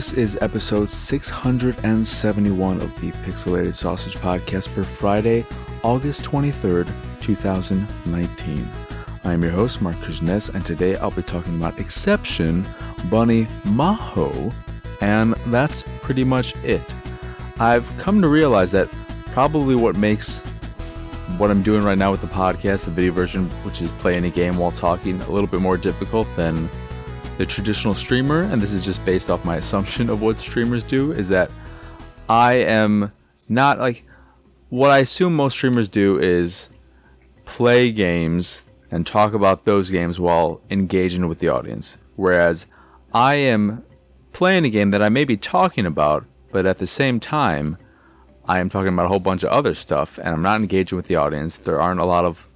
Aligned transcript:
This 0.00 0.14
is 0.14 0.38
episode 0.40 0.88
671 0.88 2.80
of 2.80 3.00
the 3.02 3.12
Pixelated 3.22 3.74
Sausage 3.74 4.14
Podcast 4.14 4.68
for 4.68 4.82
Friday, 4.82 5.44
August 5.82 6.22
23rd, 6.22 6.90
2019. 7.20 8.68
I 9.24 9.32
am 9.34 9.42
your 9.42 9.52
host, 9.52 9.82
Marc 9.82 9.96
Kuznets, 9.96 10.54
and 10.54 10.64
today 10.64 10.96
I'll 10.96 11.10
be 11.10 11.20
talking 11.20 11.54
about 11.54 11.78
Exception, 11.78 12.66
Bunny 13.10 13.44
Mahjo, 13.64 14.54
and 15.02 15.34
that's 15.48 15.84
pretty 16.00 16.24
much 16.24 16.56
it. 16.64 16.80
I've 17.58 17.86
come 17.98 18.22
to 18.22 18.28
realize 18.28 18.70
that 18.70 18.88
probably 19.32 19.74
what 19.74 19.96
makes 19.96 20.40
what 21.36 21.50
I'm 21.50 21.62
doing 21.62 21.82
right 21.82 21.98
now 21.98 22.10
with 22.10 22.22
the 22.22 22.26
podcast, 22.28 22.86
the 22.86 22.90
video 22.90 23.12
version, 23.12 23.50
which 23.64 23.82
is 23.82 23.90
playing 23.98 24.24
a 24.24 24.30
game 24.30 24.56
while 24.56 24.70
talking, 24.70 25.20
a 25.20 25.30
little 25.30 25.46
bit 25.46 25.60
more 25.60 25.76
difficult 25.76 26.26
than 26.36 26.70
the 27.40 27.46
traditional 27.46 27.94
streamer, 27.94 28.42
and 28.42 28.60
this 28.60 28.70
is 28.70 28.84
just 28.84 29.02
based 29.06 29.30
off 29.30 29.46
my 29.46 29.56
assumption 29.56 30.10
of 30.10 30.20
what 30.20 30.38
streamers 30.38 30.84
do, 30.84 31.12
is 31.12 31.26
that 31.30 31.50
I 32.28 32.52
am 32.56 33.12
not 33.48 33.78
like 33.78 34.04
what 34.68 34.90
I 34.90 34.98
assume 34.98 35.36
most 35.36 35.54
streamers 35.54 35.88
do 35.88 36.18
is 36.18 36.68
play 37.46 37.92
games 37.92 38.66
and 38.90 39.06
talk 39.06 39.32
about 39.32 39.64
those 39.64 39.90
games 39.90 40.20
while 40.20 40.60
engaging 40.68 41.28
with 41.28 41.38
the 41.38 41.48
audience. 41.48 41.96
Whereas 42.14 42.66
I 43.14 43.36
am 43.36 43.86
playing 44.34 44.66
a 44.66 44.70
game 44.70 44.90
that 44.90 45.00
I 45.00 45.08
may 45.08 45.24
be 45.24 45.38
talking 45.38 45.86
about, 45.86 46.26
but 46.52 46.66
at 46.66 46.76
the 46.76 46.86
same 46.86 47.20
time, 47.20 47.78
I 48.44 48.60
am 48.60 48.68
talking 48.68 48.92
about 48.92 49.06
a 49.06 49.08
whole 49.08 49.18
bunch 49.18 49.44
of 49.44 49.50
other 49.50 49.72
stuff 49.72 50.18
and 50.18 50.28
I'm 50.28 50.42
not 50.42 50.60
engaging 50.60 50.96
with 50.96 51.06
the 51.06 51.16
audience. 51.16 51.56
There 51.56 51.80
aren't 51.80 52.00
a 52.00 52.04
lot 52.04 52.26
of 52.26 52.46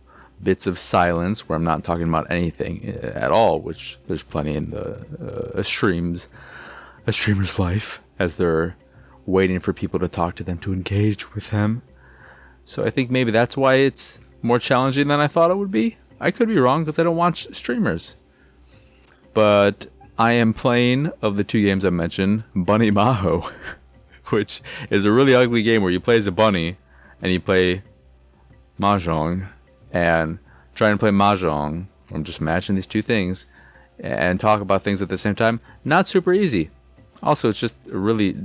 bits 0.45 0.67
of 0.67 0.79
silence 0.79 1.49
where 1.49 1.57
I'm 1.57 1.65
not 1.65 1.83
talking 1.83 2.09
about 2.09 2.31
anything 2.31 2.99
uh, 3.03 3.07
at 3.19 3.33
all, 3.33 3.61
which 3.61 3.99
there's 4.07 4.23
plenty 4.23 4.55
in 4.55 4.71
the 4.71 5.53
uh, 5.57 5.63
streams, 5.63 6.29
a 7.07 7.13
streamer's 7.13 7.59
life, 7.59 8.01
as 8.19 8.37
they're 8.37 8.77
waiting 9.27 9.59
for 9.59 9.73
people 9.73 9.99
to 9.99 10.09
talk 10.09 10.37
to 10.37 10.45
them 10.45 10.59
to 10.59 10.73
engage 10.73 11.35
with 11.35 11.51
them. 11.51 11.83
So 12.65 12.85
I 12.85 12.91
think 12.91 13.11
maybe 13.11 13.31
that's 13.31 13.57
why 13.57 13.77
it's 13.77 14.19
more 14.43 14.59
challenging 14.59 15.09
than 15.09 15.21
I 15.21 15.27
thought 15.27 15.51
it 15.51 15.57
would 15.57 15.71
be. 15.71 15.97
I 16.21 16.31
could 16.31 16.49
be 16.49 16.59
wrong 16.59 16.85
because 16.85 16.99
I 16.99 17.03
don't 17.03 17.17
watch 17.17 17.49
streamers. 17.55 18.17
But 19.33 19.87
I 20.19 20.33
am 20.33 20.55
playing 20.55 21.11
of 21.21 21.37
the 21.37 21.45
two 21.45 21.63
games 21.63 21.85
I 21.85 21.91
mentioned, 21.91 22.45
Bunny 22.55 22.91
Mahjo, 22.91 23.51
which 24.27 24.63
is 24.91 25.05
a 25.05 25.13
really 25.13 25.35
ugly 25.35 25.63
game 25.63 25.83
where 25.83 25.91
you 25.91 26.01
play 26.01 26.17
as 26.17 26.27
a 26.27 26.33
bunny 26.33 26.77
and 27.21 27.33
you 27.33 27.41
play 27.41 27.83
mahjong 28.79 29.49
and 29.95 30.39
try 30.75 30.91
and 30.91 31.01
play 31.01 31.11
mahjong. 31.11 31.87
I'm 32.11 32.25
just 32.25 32.41
matching 32.41 32.75
these 32.75 32.87
two 32.87 33.01
things 33.01 33.47
and 33.99 34.39
talk 34.39 34.61
about 34.61 34.83
things 34.83 35.01
at 35.01 35.09
the 35.09 35.17
same 35.17 35.37
time. 35.37 35.61
Not 35.85 36.07
super 36.07 36.35
easy. 36.35 36.71
Also, 37.23 37.49
it's 37.49 37.61
just 37.61 37.77
a 37.87 37.97
really 37.97 38.37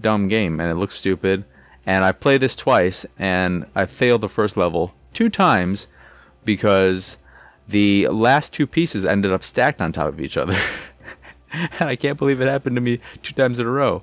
dumb 0.00 0.28
game 0.28 0.60
and 0.60 0.70
it 0.70 0.74
looks 0.74 0.96
stupid. 0.96 1.44
And 1.86 2.04
I 2.04 2.12
played 2.12 2.42
this 2.42 2.56
twice 2.56 3.06
and 3.18 3.66
I 3.74 3.86
failed 3.86 4.20
the 4.20 4.28
first 4.28 4.56
level 4.56 4.92
two 5.14 5.30
times 5.30 5.86
because 6.44 7.16
the 7.68 8.08
last 8.08 8.52
two 8.52 8.66
pieces 8.66 9.04
ended 9.04 9.32
up 9.32 9.44
stacked 9.44 9.80
on 9.80 9.92
top 9.92 10.08
of 10.08 10.20
each 10.20 10.36
other. 10.36 10.58
and 11.52 11.88
I 11.88 11.96
can't 11.96 12.18
believe 12.18 12.40
it 12.40 12.48
happened 12.48 12.76
to 12.76 12.82
me 12.82 13.00
two 13.22 13.32
times 13.32 13.58
in 13.58 13.66
a 13.66 13.70
row. 13.70 14.02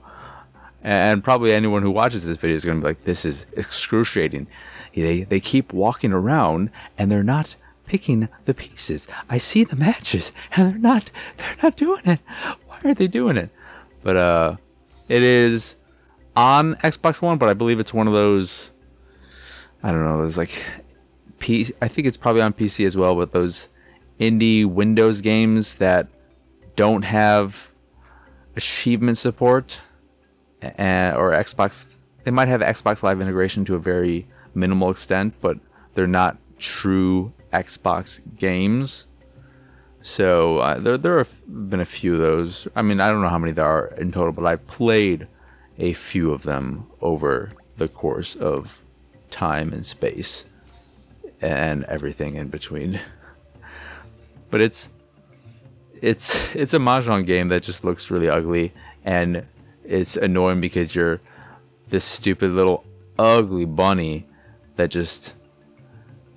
And 0.83 1.23
probably 1.23 1.51
anyone 1.51 1.81
who 1.81 1.91
watches 1.91 2.25
this 2.25 2.37
video 2.37 2.55
is 2.55 2.63
going 2.63 2.79
to 2.79 2.81
be 2.81 2.87
like, 2.87 3.03
this 3.03 3.25
is 3.25 3.45
excruciating. 3.53 4.47
They, 5.01 5.23
they 5.23 5.39
keep 5.39 5.73
walking 5.73 6.11
around 6.11 6.71
and 6.97 7.11
they're 7.11 7.23
not 7.23 7.55
picking 7.85 8.27
the 8.45 8.53
pieces. 8.53 9.07
I 9.29 9.37
see 9.37 9.63
the 9.63 9.75
matches 9.75 10.31
and 10.55 10.71
they're 10.71 10.79
not, 10.79 11.11
they're 11.37 11.55
not 11.63 11.75
doing 11.75 12.05
it. 12.05 12.19
Why 12.67 12.79
are 12.83 12.93
they 12.93 13.07
doing 13.07 13.37
it? 13.37 13.49
But, 14.03 14.17
uh, 14.17 14.55
it 15.07 15.23
is 15.23 15.75
on 16.35 16.75
Xbox 16.75 17.21
One, 17.21 17.37
but 17.37 17.49
I 17.49 17.53
believe 17.53 17.79
it's 17.79 17.93
one 17.93 18.07
of 18.07 18.13
those, 18.13 18.69
I 19.81 19.91
don't 19.91 20.03
know, 20.03 20.21
those 20.21 20.37
like, 20.37 20.63
P, 21.39 21.73
I 21.81 21.87
think 21.87 22.07
it's 22.07 22.17
probably 22.17 22.41
on 22.41 22.53
PC 22.53 22.85
as 22.85 22.97
well, 22.97 23.15
but 23.15 23.31
those 23.31 23.69
indie 24.19 24.65
Windows 24.65 25.21
games 25.21 25.75
that 25.75 26.07
don't 26.75 27.03
have 27.03 27.71
achievement 28.55 29.17
support 29.17 29.79
and, 30.61 31.15
or 31.15 31.31
Xbox. 31.31 31.89
They 32.23 32.31
might 32.31 32.47
have 32.47 32.61
Xbox 32.61 33.03
Live 33.03 33.21
integration 33.21 33.63
to 33.65 33.75
a 33.75 33.79
very 33.79 34.27
minimal 34.57 34.89
extent, 34.89 35.35
but 35.39 35.57
they're 35.93 36.07
not 36.07 36.37
true 36.57 37.33
Xbox 37.53 38.19
games. 38.35 39.05
So 40.01 40.59
uh, 40.59 40.79
there 40.79 40.97
there 40.97 41.17
have 41.17 41.33
been 41.47 41.79
a 41.79 41.85
few 41.85 42.13
of 42.13 42.19
those. 42.19 42.67
I 42.75 42.81
mean, 42.81 42.99
I 42.99 43.11
don't 43.11 43.21
know 43.21 43.29
how 43.29 43.39
many 43.39 43.53
there 43.53 43.65
are 43.65 43.87
in 43.97 44.11
total, 44.11 44.31
but 44.31 44.45
I've 44.45 44.65
played 44.67 45.27
a 45.77 45.93
few 45.93 46.31
of 46.31 46.43
them 46.43 46.87
over 47.01 47.51
the 47.77 47.87
course 47.87 48.35
of 48.35 48.81
time 49.29 49.71
and 49.73 49.85
space 49.85 50.45
and 51.41 51.83
everything 51.85 52.35
in 52.35 52.47
between. 52.47 52.99
but 54.49 54.61
it's 54.61 54.89
it's 56.01 56.35
it's 56.53 56.73
a 56.73 56.79
mahjong 56.79 57.25
game 57.25 57.49
that 57.49 57.63
just 57.63 57.83
looks 57.83 58.11
really 58.11 58.29
ugly 58.29 58.73
and 59.03 59.45
it's 59.83 60.15
annoying 60.15 60.61
because 60.61 60.93
you're 60.93 61.19
this 61.89 62.03
stupid 62.03 62.51
little 62.51 62.83
ugly 63.17 63.65
bunny 63.65 64.27
that 64.77 64.89
just 64.89 65.35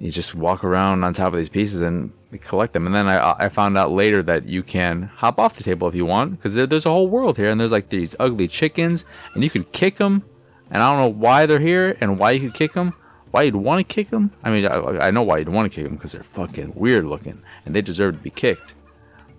you 0.01 0.11
just 0.11 0.35
walk 0.35 0.65
around 0.65 1.05
on 1.05 1.13
top 1.13 1.33
of 1.33 1.39
these 1.39 1.49
pieces 1.49 1.83
and 1.83 2.13
collect 2.39 2.73
them. 2.73 2.87
And 2.87 2.95
then 2.95 3.09
I, 3.09 3.35
I 3.39 3.49
found 3.51 3.77
out 3.77 3.93
later 3.93 4.23
that 4.23 4.47
you 4.47 4.63
can 4.63 5.03
hop 5.03 5.39
off 5.39 5.57
the 5.57 5.63
table 5.63 5.87
if 5.89 5.95
you 5.95 6.07
want 6.07 6.33
because 6.33 6.55
there, 6.55 6.67
there's 6.67 6.87
a 6.87 6.91
whole 6.91 7.09
world 7.09 7.37
here 7.37 7.51
and 7.51 7.61
there's 7.61 7.73
like 7.73 7.91
these 7.91 8.17
ugly 8.19 8.49
chickens 8.49 9.05
and 9.35 9.45
you 9.45 9.51
can 9.51 9.65
kick 9.65 9.97
them. 9.97 10.25
And 10.71 10.83
I 10.83 10.91
don't 10.91 11.01
know 11.01 11.21
why 11.21 11.47
they're 11.47 11.61
here 11.61 11.97
and 12.01 12.19
why 12.19 12.31
you 12.31 12.41
could 12.41 12.55
kick 12.55 12.73
them. 12.73 12.95
Why 13.31 13.43
you'd 13.43 13.57
want 13.57 13.79
to 13.79 13.95
kick 13.95 14.09
them? 14.11 14.33
I 14.43 14.51
mean, 14.51 14.67
I, 14.67 15.07
I 15.07 15.11
know 15.11 15.23
why 15.23 15.39
you'd 15.39 15.49
want 15.51 15.71
to 15.71 15.75
kick 15.75 15.85
them 15.85 15.97
because 15.97 16.13
they're 16.13 16.23
fucking 16.23 16.73
weird 16.75 17.05
looking 17.05 17.43
and 17.67 17.75
they 17.75 17.83
deserve 17.83 18.17
to 18.17 18.23
be 18.23 18.31
kicked. 18.31 18.75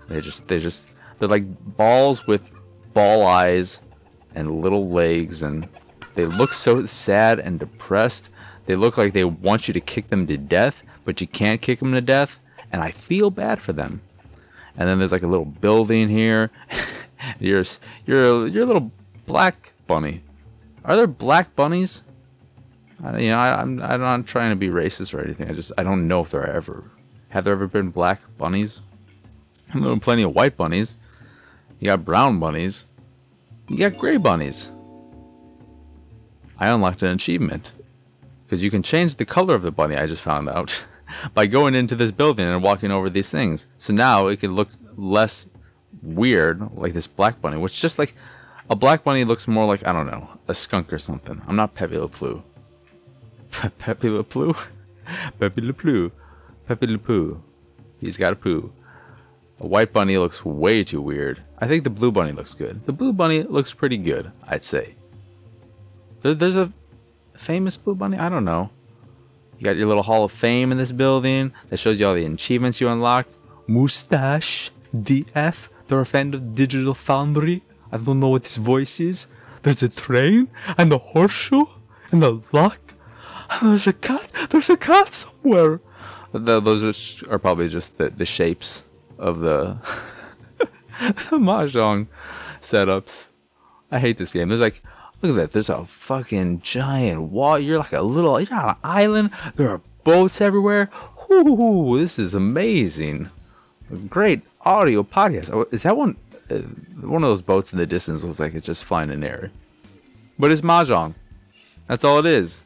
They 0.09 0.21
just, 0.21 0.47
they 0.47 0.59
just, 0.59 0.87
they're 1.17 1.27
like 1.27 1.45
balls 1.75 2.27
with 2.27 2.51
ball 2.93 3.25
eyes 3.25 3.79
and 4.35 4.61
little 4.61 4.89
legs 4.89 5.41
and 5.41 5.67
they 6.13 6.25
look 6.25 6.53
so 6.53 6.85
sad 6.85 7.39
and 7.39 7.59
depressed 7.59 8.29
they 8.65 8.75
look 8.75 8.97
like 8.97 9.13
they 9.13 9.23
want 9.23 9.67
you 9.67 9.73
to 9.73 9.79
kick 9.79 10.09
them 10.09 10.27
to 10.27 10.37
death, 10.37 10.83
but 11.05 11.21
you 11.21 11.27
can't 11.27 11.61
kick 11.61 11.79
them 11.79 11.93
to 11.93 12.01
death, 12.01 12.39
and 12.71 12.81
I 12.81 12.91
feel 12.91 13.31
bad 13.31 13.61
for 13.61 13.73
them. 13.73 14.01
And 14.77 14.87
then 14.87 14.99
there's 14.99 15.11
like 15.11 15.23
a 15.23 15.27
little 15.27 15.45
building 15.45 16.09
here. 16.09 16.51
you're 17.39 17.63
you're 18.05 18.47
you're 18.47 18.63
a 18.63 18.67
little 18.67 18.91
black 19.25 19.73
bunny. 19.87 20.23
Are 20.85 20.95
there 20.95 21.07
black 21.07 21.55
bunnies? 21.55 22.03
I, 23.03 23.19
you 23.19 23.29
know, 23.29 23.39
I, 23.39 23.61
I'm 23.61 23.81
I'm 23.81 23.99
not 23.99 24.25
trying 24.25 24.51
to 24.51 24.55
be 24.55 24.69
racist 24.69 25.13
or 25.13 25.21
anything. 25.21 25.49
I 25.49 25.53
just 25.53 25.71
I 25.77 25.83
don't 25.83 26.07
know 26.07 26.21
if 26.21 26.31
there 26.31 26.41
are 26.41 26.55
ever 26.55 26.83
have 27.29 27.43
there 27.43 27.53
ever 27.53 27.67
been 27.67 27.89
black 27.89 28.21
bunnies. 28.37 28.81
There 29.73 29.81
been 29.81 29.99
plenty 29.99 30.23
of 30.23 30.35
white 30.35 30.57
bunnies. 30.57 30.97
You 31.79 31.87
got 31.87 32.05
brown 32.05 32.39
bunnies. 32.39 32.85
You 33.69 33.77
got 33.77 33.97
gray 33.97 34.17
bunnies. 34.17 34.69
I 36.59 36.69
unlocked 36.69 37.01
an 37.01 37.09
achievement 37.09 37.71
because 38.51 38.61
you 38.61 38.69
can 38.69 38.83
change 38.83 39.15
the 39.15 39.23
color 39.23 39.55
of 39.55 39.61
the 39.61 39.71
bunny. 39.71 39.95
I 39.95 40.05
just 40.07 40.21
found 40.21 40.49
out 40.49 40.83
by 41.33 41.47
going 41.47 41.73
into 41.73 41.95
this 41.95 42.11
building 42.11 42.45
and 42.45 42.61
walking 42.61 42.91
over 42.91 43.09
these 43.09 43.29
things. 43.29 43.65
So 43.77 43.93
now 43.93 44.27
it 44.27 44.41
can 44.41 44.55
look 44.55 44.67
less 44.97 45.45
weird, 46.03 46.69
like 46.75 46.93
this 46.93 47.07
black 47.07 47.41
bunny, 47.41 47.55
which 47.55 47.79
just 47.79 47.97
like 47.97 48.13
a 48.69 48.75
black 48.75 49.05
bunny 49.05 49.23
looks 49.23 49.47
more 49.47 49.65
like 49.65 49.87
I 49.87 49.93
don't 49.93 50.05
know 50.05 50.27
a 50.49 50.53
skunk 50.53 50.91
or 50.91 50.99
something. 50.99 51.41
I'm 51.47 51.55
not 51.55 51.75
Pepe 51.75 51.97
Le 51.97 52.09
Pew. 52.09 52.43
Pepe 53.79 54.09
Le 54.09 54.21
Pew, 54.25 54.53
Pepe 55.39 55.61
Le 55.61 55.71
Pew, 55.71 56.11
Pepe 56.67 56.87
Le 56.87 56.97
Pew. 56.97 57.41
He's 58.01 58.17
got 58.17 58.33
a 58.33 58.35
poo. 58.35 58.73
A 59.61 59.67
white 59.67 59.93
bunny 59.93 60.17
looks 60.17 60.43
way 60.43 60.83
too 60.83 61.01
weird. 61.01 61.41
I 61.57 61.69
think 61.69 61.85
the 61.85 61.89
blue 61.89 62.11
bunny 62.11 62.33
looks 62.33 62.53
good. 62.53 62.85
The 62.85 62.91
blue 62.91 63.13
bunny 63.13 63.43
looks 63.43 63.73
pretty 63.73 63.97
good, 63.97 64.33
I'd 64.45 64.63
say. 64.63 64.95
There, 66.21 66.35
there's 66.35 66.57
a 66.57 66.73
famous 67.41 67.75
Blue 67.77 67.95
Bunny? 67.95 68.17
I 68.17 68.29
don't 68.29 68.45
know. 68.45 68.69
You 69.57 69.65
got 69.65 69.75
your 69.75 69.87
little 69.87 70.03
Hall 70.03 70.23
of 70.23 70.31
Fame 70.31 70.71
in 70.71 70.77
this 70.77 70.91
building 70.91 71.53
that 71.69 71.77
shows 71.77 71.99
you 71.99 72.07
all 72.07 72.15
the 72.15 72.25
achievements 72.25 72.79
you 72.81 72.87
unlocked. 72.89 73.33
Mustache, 73.67 74.71
DF, 74.95 75.67
a 75.89 76.05
fan 76.05 76.33
of 76.33 76.55
Digital 76.55 76.93
Foundry. 76.93 77.63
I 77.91 77.97
don't 77.97 78.19
know 78.19 78.29
what 78.29 78.45
his 78.45 78.55
voice 78.55 78.99
is. 78.99 79.27
There's 79.63 79.83
a 79.83 79.89
train 79.89 80.47
and 80.77 80.91
a 80.91 80.97
horseshoe 80.97 81.65
and 82.11 82.23
a 82.23 82.41
lock. 82.51 82.95
And 83.49 83.71
there's 83.71 83.87
a 83.87 83.93
cat. 83.93 84.31
There's 84.49 84.69
a 84.69 84.77
cat 84.77 85.13
somewhere. 85.13 85.81
The, 86.31 86.59
those 86.59 86.83
are, 87.23 87.33
are, 87.33 87.39
probably 87.39 87.67
just 87.67 87.97
the, 87.97 88.09
the 88.09 88.25
shapes 88.25 88.83
of 89.19 89.41
the, 89.41 89.77
the 90.57 91.37
mahjong 91.37 92.07
setups. 92.61 93.25
I 93.91 93.99
hate 93.99 94.17
this 94.17 94.31
game. 94.31 94.47
There's 94.47 94.61
like 94.61 94.81
Look 95.21 95.31
at 95.31 95.35
that. 95.35 95.51
There's 95.51 95.69
a 95.69 95.85
fucking 95.85 96.61
giant 96.61 97.23
wall. 97.23 97.59
You're 97.59 97.77
like 97.79 97.93
a 97.93 98.01
little, 98.01 98.39
you're 98.39 98.53
on 98.53 98.69
an 98.69 98.75
island. 98.83 99.31
There 99.55 99.69
are 99.69 99.81
boats 100.03 100.41
everywhere. 100.41 100.89
Ooh, 101.31 101.97
this 101.99 102.17
is 102.17 102.33
amazing. 102.33 103.29
Great 104.09 104.41
audio 104.61 105.03
podcast. 105.03 105.51
Oh, 105.53 105.67
is 105.71 105.83
that 105.83 105.97
one? 105.97 106.17
uh, 106.51 106.59
one 107.01 107.23
of 107.23 107.29
those 107.29 107.41
boats 107.41 107.71
in 107.71 107.79
the 107.79 107.87
distance 107.87 108.23
looks 108.23 108.39
like 108.39 108.53
it's 108.53 108.65
just 108.65 108.83
flying 108.83 109.09
in 109.09 109.23
air. 109.23 109.51
But 110.37 110.51
it's 110.51 110.61
mahjong. 110.61 111.15
That's 111.87 112.03
all 112.03 112.19
it 112.19 112.25
is. 112.25 112.63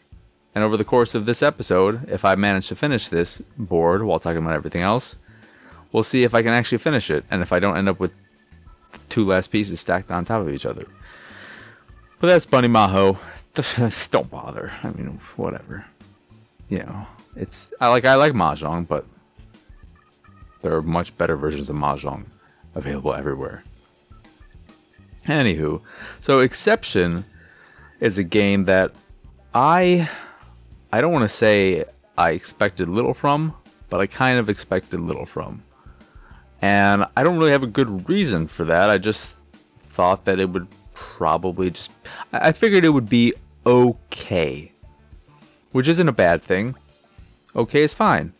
And 0.53 0.63
over 0.63 0.77
the 0.77 0.85
course 0.85 1.15
of 1.15 1.25
this 1.25 1.43
episode, 1.43 2.09
if 2.09 2.23
I 2.23 2.35
manage 2.35 2.67
to 2.69 2.75
finish 2.75 3.09
this 3.09 3.41
board 3.57 4.03
while 4.03 4.19
talking 4.19 4.41
about 4.41 4.53
everything 4.53 4.81
else, 4.81 5.17
we'll 5.91 6.03
see 6.03 6.23
if 6.23 6.33
I 6.33 6.41
can 6.41 6.53
actually 6.53 6.77
finish 6.77 7.11
it 7.11 7.25
and 7.29 7.41
if 7.41 7.51
I 7.51 7.59
don't 7.59 7.77
end 7.77 7.89
up 7.89 7.99
with 7.99 8.13
two 9.09 9.25
last 9.25 9.51
pieces 9.51 9.81
stacked 9.81 10.09
on 10.11 10.25
top 10.25 10.41
of 10.41 10.49
each 10.49 10.65
other. 10.65 10.87
But 12.19 12.27
that's 12.27 12.45
Bunny 12.45 12.67
Mahjo. 12.67 13.17
don't 14.11 14.29
bother. 14.29 14.71
I 14.83 14.89
mean, 14.89 15.19
whatever. 15.35 15.85
You 16.69 16.79
know, 16.79 17.07
it's 17.35 17.69
I 17.79 17.89
like 17.89 18.05
I 18.05 18.15
like 18.15 18.33
mahjong, 18.33 18.87
but 18.87 19.05
there 20.61 20.73
are 20.73 20.81
much 20.81 21.15
better 21.17 21.35
versions 21.35 21.69
of 21.69 21.75
mahjong 21.75 22.25
available 22.73 23.13
everywhere. 23.13 23.63
Anywho, 25.25 25.81
so 26.19 26.39
Exception 26.39 27.25
is 27.99 28.17
a 28.17 28.23
game 28.23 28.65
that 28.65 28.91
I 29.53 30.09
I 30.91 31.01
don't 31.01 31.13
want 31.13 31.29
to 31.29 31.35
say 31.35 31.85
I 32.17 32.31
expected 32.31 32.89
little 32.89 33.13
from, 33.13 33.53
but 33.89 33.99
I 33.99 34.07
kind 34.07 34.39
of 34.39 34.49
expected 34.49 34.99
little 34.99 35.25
from. 35.25 35.63
And 36.61 37.05
I 37.15 37.23
don't 37.23 37.37
really 37.37 37.51
have 37.51 37.63
a 37.63 37.67
good 37.67 38.09
reason 38.09 38.47
for 38.47 38.63
that. 38.65 38.89
I 38.89 38.97
just 38.97 39.35
thought 39.89 40.25
that 40.25 40.39
it 40.39 40.49
would 40.49 40.67
probably 40.95 41.69
just 41.69 41.91
I 42.33 42.51
figured 42.51 42.83
it 42.83 42.89
would 42.89 43.09
be 43.09 43.33
okay. 43.65 44.71
Which 45.71 45.87
isn't 45.87 46.09
a 46.09 46.13
bad 46.13 46.41
thing. 46.41 46.75
Okay 47.55 47.83
is 47.83 47.93
fine. 47.93 48.33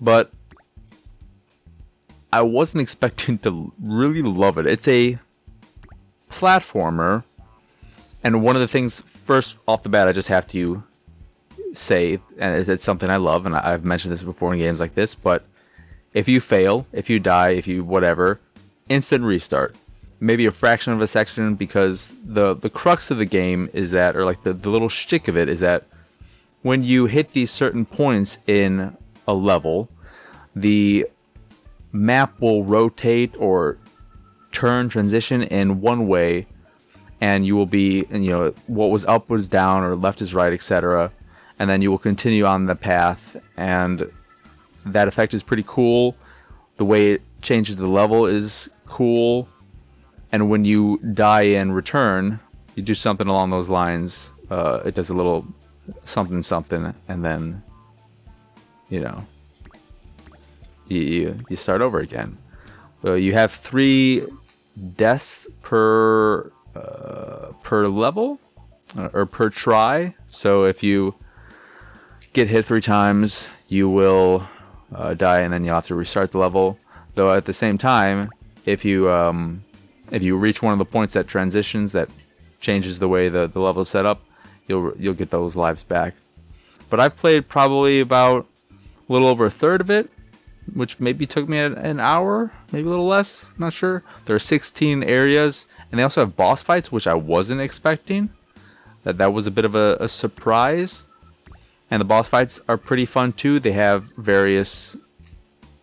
But 0.00 0.30
I 2.32 2.40
wasn't 2.40 2.80
expecting 2.86 3.38
to 3.40 3.72
really 3.82 4.22
love 4.22 4.56
it. 4.56 4.66
It's 4.66 4.88
a 4.88 5.18
platformer, 6.30 7.22
and 8.22 8.42
one 8.42 8.56
of 8.56 8.60
the 8.60 8.68
things 8.68 9.02
first 9.24 9.56
off 9.68 9.82
the 9.82 9.88
bat 9.88 10.08
I 10.08 10.12
just 10.12 10.28
have 10.28 10.46
to 10.48 10.82
say, 11.74 12.18
and 12.38 12.68
it's 12.68 12.82
something 12.84 13.10
I 13.10 13.16
love, 13.16 13.46
and 13.46 13.54
I've 13.54 13.84
mentioned 13.84 14.12
this 14.12 14.22
before 14.22 14.52
in 14.52 14.60
games 14.60 14.80
like 14.80 14.94
this, 14.94 15.14
but 15.14 15.44
if 16.12 16.28
you 16.28 16.40
fail, 16.40 16.86
if 16.92 17.10
you 17.10 17.18
die, 17.18 17.50
if 17.50 17.66
you 17.66 17.84
whatever, 17.84 18.40
instant 18.88 19.24
restart. 19.24 19.76
Maybe 20.20 20.46
a 20.46 20.50
fraction 20.50 20.92
of 20.92 21.00
a 21.00 21.06
section 21.06 21.54
because 21.54 22.12
the 22.24 22.54
the 22.54 22.70
crux 22.70 23.10
of 23.10 23.18
the 23.18 23.24
game 23.24 23.68
is 23.72 23.90
that, 23.90 24.16
or 24.16 24.24
like 24.24 24.42
the, 24.42 24.52
the 24.52 24.70
little 24.70 24.88
shtick 24.88 25.28
of 25.28 25.36
it 25.36 25.48
is 25.48 25.60
that 25.60 25.84
when 26.62 26.82
you 26.82 27.06
hit 27.06 27.32
these 27.32 27.50
certain 27.50 27.84
points 27.84 28.38
in 28.46 28.96
a 29.28 29.34
level, 29.34 29.88
the 30.56 31.06
map 31.92 32.40
will 32.40 32.64
rotate 32.64 33.34
or 33.38 33.78
turn 34.52 34.88
transition 34.88 35.42
in 35.42 35.80
one 35.80 36.06
way 36.06 36.46
and 37.20 37.46
you 37.46 37.56
will 37.56 37.66
be 37.66 38.06
you 38.10 38.30
know 38.30 38.54
what 38.66 38.90
was 38.90 39.04
up 39.06 39.28
was 39.28 39.48
down 39.48 39.82
or 39.82 39.94
left 39.96 40.20
is 40.20 40.34
right 40.34 40.52
etc 40.52 41.12
and 41.58 41.70
then 41.70 41.82
you 41.82 41.90
will 41.90 41.98
continue 41.98 42.44
on 42.44 42.66
the 42.66 42.74
path. 42.74 43.36
And 43.56 44.10
that 44.86 45.08
effect 45.08 45.34
is 45.34 45.42
pretty 45.42 45.64
cool. 45.66 46.16
The 46.76 46.84
way 46.84 47.12
it 47.12 47.22
changes 47.42 47.76
the 47.76 47.86
level 47.86 48.26
is 48.26 48.68
cool 48.86 49.48
and 50.34 50.50
when 50.50 50.64
you 50.64 50.98
die 51.14 51.48
and 51.60 51.74
return 51.74 52.40
you 52.74 52.82
do 52.82 52.94
something 52.94 53.28
along 53.28 53.50
those 53.50 53.68
lines 53.68 54.30
uh, 54.50 54.80
it 54.84 54.94
does 54.94 55.10
a 55.10 55.14
little 55.14 55.46
something 56.04 56.42
something 56.42 56.94
and 57.08 57.24
then 57.24 57.62
you 58.90 59.00
know 59.00 59.24
you, 60.88 61.00
you, 61.00 61.38
you 61.48 61.56
start 61.56 61.80
over 61.80 62.00
again. 62.00 62.36
So 63.02 63.14
you 63.14 63.32
have 63.34 63.52
three 63.52 64.24
deaths 64.96 65.46
per 65.62 66.50
uh, 66.74 67.52
per 67.62 67.86
level 67.88 68.40
uh, 68.96 69.10
or 69.12 69.26
per 69.26 69.50
try. 69.50 70.14
So 70.30 70.64
if 70.64 70.82
you 70.82 71.14
get 72.32 72.48
hit 72.48 72.64
three 72.64 72.80
times, 72.80 73.46
you 73.68 73.88
will 73.88 74.48
uh, 74.94 75.14
die, 75.14 75.40
and 75.40 75.52
then 75.52 75.64
you'll 75.64 75.74
have 75.74 75.86
to 75.88 75.94
restart 75.94 76.32
the 76.32 76.38
level. 76.38 76.78
Though 77.14 77.32
at 77.32 77.44
the 77.44 77.52
same 77.52 77.78
time, 77.78 78.30
if 78.64 78.84
you 78.84 79.10
um, 79.10 79.62
if 80.10 80.22
you 80.22 80.36
reach 80.36 80.62
one 80.62 80.72
of 80.72 80.78
the 80.78 80.84
points 80.84 81.14
that 81.14 81.26
transitions 81.26 81.92
that 81.92 82.08
changes 82.60 82.98
the 82.98 83.08
way 83.08 83.28
the, 83.28 83.46
the 83.46 83.60
level 83.60 83.82
is 83.82 83.88
set 83.88 84.06
up, 84.06 84.22
you'll 84.66 84.92
you'll 84.98 85.14
get 85.14 85.30
those 85.30 85.56
lives 85.56 85.82
back. 85.82 86.14
But 86.90 87.00
I've 87.00 87.16
played 87.16 87.48
probably 87.48 88.00
about 88.00 88.46
a 89.08 89.12
little 89.12 89.28
over 89.28 89.46
a 89.46 89.50
third 89.50 89.80
of 89.80 89.90
it, 89.90 90.10
which 90.72 91.00
maybe 91.00 91.26
took 91.26 91.48
me 91.48 91.58
an 91.58 92.00
hour, 92.00 92.52
maybe 92.72 92.86
a 92.86 92.90
little 92.90 93.06
less. 93.06 93.46
I'm 93.46 93.64
not 93.64 93.72
sure. 93.72 94.02
There 94.24 94.36
are 94.36 94.40
16 94.40 95.02
areas, 95.02 95.66
and 95.90 95.98
they 95.98 96.02
also 96.02 96.20
have 96.22 96.36
boss 96.36 96.62
fights, 96.62 96.90
which 96.90 97.06
I 97.06 97.14
wasn't 97.14 97.60
expecting. 97.60 98.30
That 99.04 99.18
that 99.18 99.32
was 99.32 99.46
a 99.46 99.50
bit 99.50 99.64
of 99.64 99.74
a, 99.74 99.96
a 100.00 100.08
surprise. 100.08 101.04
And 101.90 102.00
the 102.00 102.04
boss 102.04 102.28
fights 102.28 102.60
are 102.68 102.78
pretty 102.78 103.06
fun 103.06 103.32
too. 103.32 103.60
They 103.60 103.72
have 103.72 104.12
various, 104.16 104.96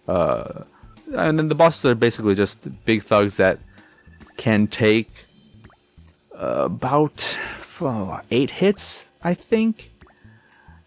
uh, 0.07 0.63
and 1.13 1.37
then 1.37 1.47
the 1.47 1.55
bosses 1.55 1.85
are 1.85 1.95
basically 1.95 2.35
just 2.35 2.67
big 2.85 3.03
thugs 3.03 3.37
that 3.37 3.59
can 4.41 4.65
take 4.65 5.25
uh, 6.35 6.65
about 6.65 7.37
oh, 7.79 8.21
eight 8.31 8.49
hits, 8.49 9.03
I 9.21 9.35
think, 9.35 9.91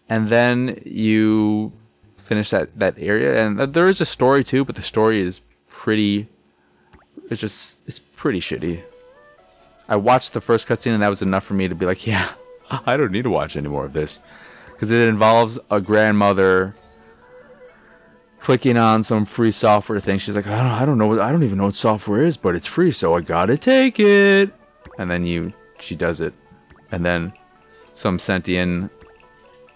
and 0.09 0.27
then 0.27 0.81
you 0.83 1.71
finish 2.17 2.49
that 2.49 2.77
that 2.77 2.95
area. 2.99 3.41
And 3.41 3.57
there 3.73 3.87
is 3.87 4.01
a 4.01 4.05
story 4.05 4.43
too, 4.43 4.65
but 4.65 4.75
the 4.75 4.81
story 4.81 5.21
is 5.21 5.39
pretty. 5.69 6.27
It's 7.29 7.39
just 7.39 7.79
it's 7.87 7.99
pretty 7.99 8.41
shitty. 8.41 8.83
I 9.87 9.95
watched 9.95 10.33
the 10.33 10.41
first 10.41 10.67
cutscene 10.67 10.93
and 10.93 11.01
that 11.01 11.09
was 11.09 11.21
enough 11.21 11.45
for 11.45 11.53
me 11.53 11.69
to 11.69 11.75
be 11.75 11.85
like, 11.85 12.05
yeah, 12.11 12.33
I 12.69 12.97
don't 12.97 13.13
need 13.13 13.23
to 13.23 13.29
watch 13.29 13.55
any 13.55 13.69
more 13.69 13.85
of 13.85 13.93
this 13.93 14.19
because 14.73 14.91
it 14.91 15.07
involves 15.07 15.59
a 15.71 15.79
grandmother 15.79 16.75
clicking 18.45 18.77
on 18.77 19.01
some 19.01 19.25
free 19.25 19.51
software 19.51 19.99
thing. 19.99 20.19
She's 20.19 20.35
like, 20.35 20.45
I 20.45 20.61
don't, 20.61 20.71
I 20.71 20.85
don't 20.85 20.99
know, 20.99 21.19
I 21.19 21.31
don't 21.31 21.41
even 21.41 21.57
know 21.57 21.63
what 21.65 21.75
software 21.75 22.21
is, 22.21 22.37
but 22.37 22.53
it's 22.53 22.67
free, 22.67 22.91
so 22.91 23.15
I 23.15 23.21
gotta 23.21 23.57
take 23.57 23.99
it. 23.99 24.53
And 24.99 25.09
then 25.09 25.25
you, 25.25 25.51
she 25.79 25.95
does 25.95 26.21
it, 26.21 26.31
and 26.91 27.03
then 27.03 27.33
some 27.95 28.19
sentient, 28.19 28.91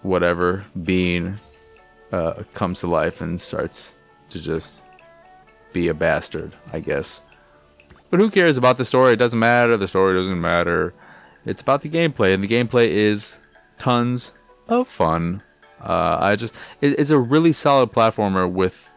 whatever 0.02 0.64
being 0.84 1.40
uh, 2.12 2.44
comes 2.54 2.78
to 2.80 2.86
life 2.86 3.20
and 3.20 3.40
starts 3.40 3.92
to 4.28 4.38
just 4.38 4.84
be 5.72 5.88
a 5.88 5.94
bastard, 5.94 6.54
I 6.72 6.78
guess. 6.78 7.22
But 8.08 8.20
who 8.20 8.30
cares 8.30 8.56
about 8.56 8.78
the 8.78 8.84
story? 8.84 9.14
It 9.14 9.16
doesn't 9.16 9.36
matter. 9.36 9.76
The 9.76 9.88
story 9.88 10.16
doesn't 10.16 10.40
matter. 10.40 10.94
It's 11.44 11.60
about 11.60 11.80
the 11.82 11.90
gameplay, 11.90 12.32
and 12.32 12.44
the 12.44 12.48
gameplay 12.48 12.86
is 12.86 13.40
tons 13.80 14.30
of 14.68 14.86
fun. 14.86 15.42
Uh, 15.80 16.18
I 16.20 16.36
just 16.36 16.54
it, 16.80 16.98
it's 16.98 17.10
a 17.10 17.18
really 17.18 17.52
solid 17.52 17.92
platformer 17.92 18.50
with 18.50 18.88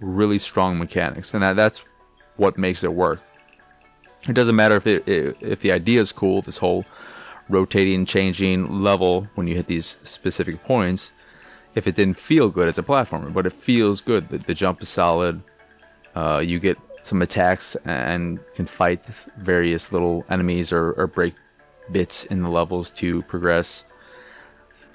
really 0.00 0.38
strong 0.38 0.78
mechanics, 0.78 1.34
and 1.34 1.42
that, 1.42 1.56
that's 1.56 1.82
what 2.36 2.58
makes 2.58 2.82
it 2.82 2.92
work. 2.92 3.20
It 4.28 4.34
doesn't 4.34 4.56
matter 4.56 4.76
if 4.76 4.86
it, 4.86 5.06
if 5.06 5.60
the 5.60 5.72
idea 5.72 6.00
is 6.00 6.12
cool. 6.12 6.42
This 6.42 6.58
whole 6.58 6.84
rotating, 7.48 8.06
changing 8.06 8.82
level 8.82 9.28
when 9.34 9.46
you 9.46 9.54
hit 9.54 9.66
these 9.66 9.98
specific 10.02 10.62
points 10.64 11.12
if 11.74 11.86
it 11.86 11.94
didn't 11.94 12.18
feel 12.18 12.50
good 12.50 12.68
as 12.68 12.78
a 12.78 12.82
platformer, 12.82 13.32
but 13.32 13.46
it 13.46 13.52
feels 13.52 14.00
good. 14.00 14.28
The, 14.28 14.38
the 14.38 14.54
jump 14.54 14.82
is 14.82 14.88
solid. 14.88 15.42
Uh, 16.14 16.42
you 16.44 16.58
get 16.58 16.76
some 17.02 17.22
attacks 17.22 17.76
and 17.84 18.38
can 18.54 18.66
fight 18.66 19.04
various 19.38 19.92
little 19.92 20.24
enemies 20.28 20.72
or, 20.72 20.92
or 20.92 21.06
break 21.06 21.34
bits 21.90 22.24
in 22.24 22.42
the 22.42 22.50
levels 22.50 22.90
to 22.90 23.22
progress. 23.22 23.84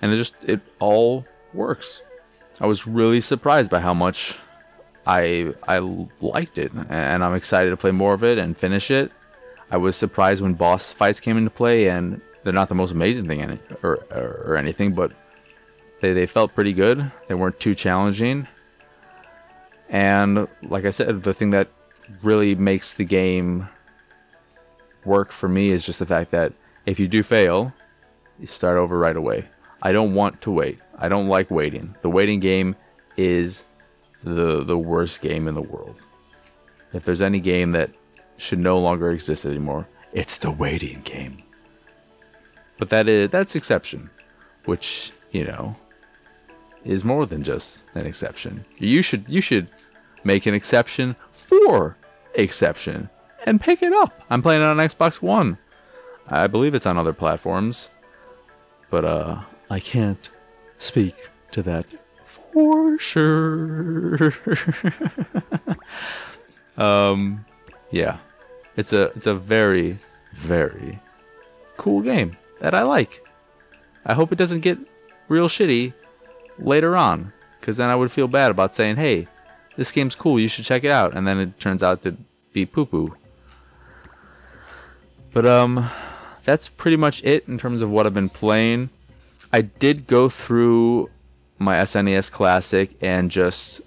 And 0.02 0.14
it 0.14 0.18
just 0.18 0.36
it 0.44 0.62
all 0.80 1.26
works. 1.54 2.02
I 2.60 2.66
was 2.66 2.88
really 2.88 3.22
surprised 3.22 3.70
by 3.70 3.80
how 3.80 3.94
much 3.94 4.38
I 5.06 5.54
I 5.68 5.80
liked 6.22 6.58
it, 6.58 6.72
and 6.74 7.24
I'm 7.24 7.36
excited 7.36 7.70
to 7.70 7.78
play 7.78 7.92
more 7.92 8.14
of 8.14 8.24
it 8.24 8.38
and 8.38 8.58
finish 8.58 8.92
it. 8.92 9.12
I 9.70 9.78
was 9.78 9.96
surprised 9.96 10.42
when 10.42 10.54
boss 10.54 10.92
fights 10.92 11.20
came 11.20 11.38
into 11.38 11.50
play, 11.50 11.88
and 11.88 12.22
they're 12.44 12.54
not 12.54 12.70
the 12.70 12.76
most 12.76 12.92
amazing 12.92 13.28
thing 13.28 13.60
or, 13.84 13.96
or, 14.12 14.44
or 14.46 14.58
anything, 14.58 14.94
but 14.94 15.12
they, 16.02 16.14
they 16.14 16.26
felt 16.26 16.56
pretty 16.56 16.74
good. 16.74 17.12
They 17.28 17.36
weren't 17.36 17.60
too 17.60 17.76
challenging. 17.76 18.48
And 19.90 20.48
like 20.64 20.86
I 20.86 20.92
said, 20.92 21.24
the 21.24 21.34
thing 21.34 21.50
that 21.52 21.70
really 22.24 22.56
makes 22.56 22.94
the 22.94 23.04
game 23.04 23.68
work 25.04 25.32
for 25.32 25.48
me 25.48 25.72
is 25.72 25.86
just 25.86 26.00
the 26.00 26.06
fact 26.06 26.32
that 26.32 26.54
if 26.86 27.00
you 27.00 27.08
do 27.08 27.24
fail, 27.24 27.74
you 28.40 28.48
start 28.48 28.78
over 28.78 28.98
right 28.98 29.16
away. 29.16 29.48
I 29.82 29.92
don't 29.92 30.14
want 30.14 30.42
to 30.42 30.52
wait. 30.52 30.80
I 30.98 31.08
don't 31.10 31.28
like 31.28 31.52
waiting. 31.52 31.96
The 32.02 32.10
waiting 32.10 32.40
game 32.40 32.76
is 33.16 33.64
the 34.24 34.64
the 34.64 34.78
worst 34.78 35.22
game 35.22 35.48
in 35.48 35.56
the 35.56 35.62
world. 35.62 36.02
If 36.94 37.06
there's 37.06 37.22
any 37.22 37.40
game 37.40 37.72
that 37.74 37.92
should 38.38 38.60
no 38.60 38.80
longer 38.80 39.12
exist 39.12 39.46
anymore, 39.46 39.88
it's 40.14 40.38
the 40.38 40.52
waiting 40.52 41.02
game. 41.04 41.44
But 42.78 42.90
that 42.90 43.08
is 43.08 43.30
that's 43.30 43.56
exception, 43.56 44.10
which, 44.66 45.12
you 45.32 45.44
know, 45.46 45.76
is 46.86 47.04
more 47.04 47.26
than 47.26 47.44
just 47.44 47.84
an 47.96 48.06
exception. 48.06 48.66
You 48.78 49.02
should 49.02 49.26
you 49.28 49.42
should 49.42 49.68
make 50.24 50.46
an 50.46 50.54
exception 50.54 51.16
for 51.30 51.98
exception. 52.36 53.10
and 53.46 53.62
pick 53.62 53.82
it 53.82 53.94
up. 53.94 54.20
I'm 54.30 54.42
playing 54.42 54.62
it 54.62 54.66
on 54.66 54.78
Xbox 54.78 55.22
One. 55.22 55.58
I 56.28 56.48
believe 56.48 56.76
it's 56.76 56.86
on 56.86 56.98
other 56.98 57.14
platforms, 57.14 57.90
but 58.90 59.06
uh, 59.06 59.42
I 59.70 59.80
can't 59.80 60.30
speak 60.78 61.16
to 61.52 61.62
that 61.64 61.86
for 62.26 62.98
sure. 63.00 64.34
um, 66.78 67.46
yeah, 67.92 68.18
it's 68.76 68.94
a 68.94 69.12
it's 69.16 69.28
a 69.28 69.36
very 69.36 69.98
very 70.36 71.00
cool 71.78 72.02
game 72.02 72.38
that 72.62 72.74
I 72.74 72.84
like. 72.84 73.24
I 74.06 74.14
hope 74.14 74.32
it 74.32 74.38
doesn't 74.38 74.62
get 74.62 74.78
real 75.28 75.48
shitty 75.48 75.94
later 76.60 76.96
on, 76.96 77.34
because 77.60 77.78
then 77.78 77.90
I 77.90 77.96
would 77.96 78.12
feel 78.12 78.28
bad 78.28 78.52
about 78.52 78.76
saying, 78.76 78.96
"Hey, 78.96 79.28
this 79.76 79.92
game's 79.92 80.16
cool, 80.16 80.40
you 80.40 80.48
should 80.48 80.66
check 80.66 80.84
it 80.84 80.92
out," 80.92 81.16
and 81.16 81.28
then 81.28 81.40
it 81.40 81.60
turns 81.60 81.84
out 81.84 82.04
to 82.04 82.16
be 82.54 82.66
poo 82.66 82.86
poo. 82.86 83.16
But 85.34 85.46
um, 85.46 85.90
that's 86.48 86.70
pretty 86.70 86.96
much 86.96 87.22
it 87.26 87.46
in 87.50 87.58
terms 87.58 87.82
of 87.82 87.90
what 87.90 88.06
I've 88.06 88.14
been 88.14 88.30
playing. 88.30 88.90
I 89.52 89.60
did 89.60 90.08
go 90.08 90.30
through 90.30 91.10
my 91.60 91.76
SNES 91.76 92.32
Classic 92.32 92.92
and 93.02 93.30
just 93.30 93.82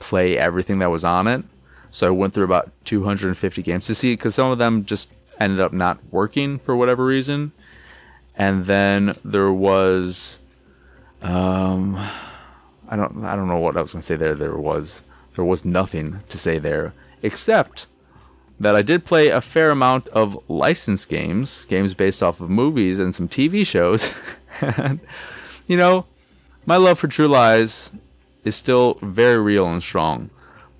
play 0.00 0.36
everything 0.36 0.80
that 0.80 0.90
was 0.90 1.02
on 1.02 1.26
it. 1.26 1.44
So 1.90 2.08
I 2.08 2.10
went 2.10 2.34
through 2.34 2.44
about 2.44 2.70
250 2.84 3.62
games 3.62 3.86
to 3.86 3.94
see 3.94 4.12
because 4.12 4.34
some 4.34 4.50
of 4.50 4.58
them 4.58 4.84
just 4.84 5.08
ended 5.40 5.60
up 5.60 5.72
not 5.72 5.98
working 6.10 6.58
for 6.58 6.76
whatever 6.76 7.06
reason. 7.06 7.52
And 8.36 8.66
then 8.66 9.16
there 9.24 9.50
was, 9.50 10.40
um, 11.22 11.96
I 12.86 12.96
don't, 12.96 13.24
I 13.24 13.34
don't 13.34 13.48
know 13.48 13.58
what 13.58 13.78
I 13.78 13.80
was 13.80 13.92
to 13.92 14.02
say 14.02 14.16
there. 14.16 14.34
There 14.34 14.58
was, 14.58 15.00
there 15.36 15.44
was 15.44 15.64
nothing 15.64 16.20
to 16.28 16.36
say 16.36 16.58
there 16.58 16.92
except 17.22 17.86
that 18.58 18.76
I 18.76 18.82
did 18.82 19.04
play 19.04 19.28
a 19.28 19.40
fair 19.40 19.70
amount 19.70 20.08
of 20.08 20.38
licensed 20.48 21.08
games, 21.08 21.64
games 21.66 21.94
based 21.94 22.22
off 22.22 22.40
of 22.40 22.48
movies 22.48 22.98
and 22.98 23.14
some 23.14 23.28
TV 23.28 23.66
shows. 23.66 24.12
and, 24.60 25.00
you 25.66 25.76
know, 25.76 26.06
my 26.64 26.76
love 26.76 26.98
for 26.98 27.08
True 27.08 27.28
Lies 27.28 27.90
is 28.44 28.54
still 28.54 28.98
very 29.02 29.38
real 29.38 29.66
and 29.66 29.82
strong. 29.82 30.30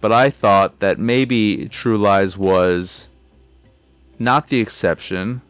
But 0.00 0.12
I 0.12 0.30
thought 0.30 0.80
that 0.80 0.98
maybe 0.98 1.68
True 1.68 1.98
Lies 1.98 2.36
was 2.36 3.08
not 4.18 4.48
the 4.48 4.60
exception 4.60 5.42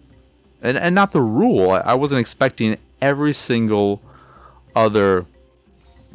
and, 0.62 0.78
and 0.78 0.94
not 0.94 1.12
the 1.12 1.20
rule. 1.20 1.70
I, 1.70 1.78
I 1.78 1.94
wasn't 1.94 2.20
expecting 2.20 2.78
every 3.02 3.34
single 3.34 4.00
other 4.74 5.26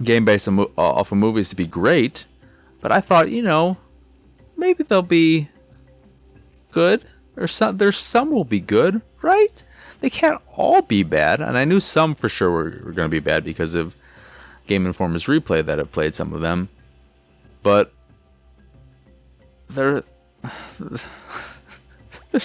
game 0.02 0.26
based 0.26 0.48
uh, 0.48 0.66
off 0.78 1.12
of 1.12 1.18
movies 1.18 1.50
to 1.50 1.56
be 1.56 1.68
great. 1.68 2.26
But 2.82 2.92
I 2.92 3.02
thought, 3.02 3.30
you 3.30 3.42
know, 3.42 3.78
maybe 4.58 4.84
there'll 4.84 5.02
be 5.02 5.50
good, 6.72 7.06
or 7.38 7.48
some 7.48 7.78
there's 7.78 7.98
some 7.98 8.32
will 8.32 8.44
be 8.44 8.60
good, 8.60 9.02
right? 9.22 9.64
They 10.02 10.10
can't 10.10 10.42
all 10.56 10.82
be 10.82 11.04
bad, 11.04 11.42
and 11.42 11.58
I 11.58 11.66
knew 11.66 11.80
some 11.80 12.16
for 12.16 12.30
sure 12.30 12.50
were, 12.50 12.82
were 12.86 12.92
going 12.92 13.08
to 13.08 13.10
be 13.10 13.20
bad 13.20 13.44
because 13.44 13.76
of 13.76 13.96
Game 14.68 14.86
Informer's 14.86 15.26
replay 15.26 15.66
that 15.66 15.78
have 15.78 15.92
played 15.92 16.16
some 16.16 16.34
of 16.34 16.42
them, 16.42 16.70
but 17.64 17.92
they're 19.70 20.04
they're, 22.32 22.42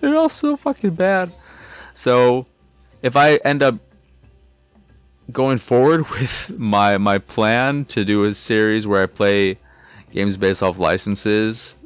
they're 0.00 0.16
all 0.16 0.28
so 0.28 0.56
fucking 0.56 0.94
bad. 0.94 1.32
So 1.94 2.46
if 3.02 3.16
I 3.16 3.36
end 3.36 3.62
up 3.62 3.76
going 5.32 5.58
forward 5.58 6.08
with 6.10 6.50
my 6.58 6.98
my 6.98 7.18
plan 7.18 7.84
to 7.86 8.04
do 8.04 8.24
a 8.24 8.34
series 8.34 8.86
where 8.86 9.02
I 9.02 9.06
play 9.06 9.58
games 10.12 10.36
based 10.36 10.62
off 10.62 10.78
licenses 10.78 11.76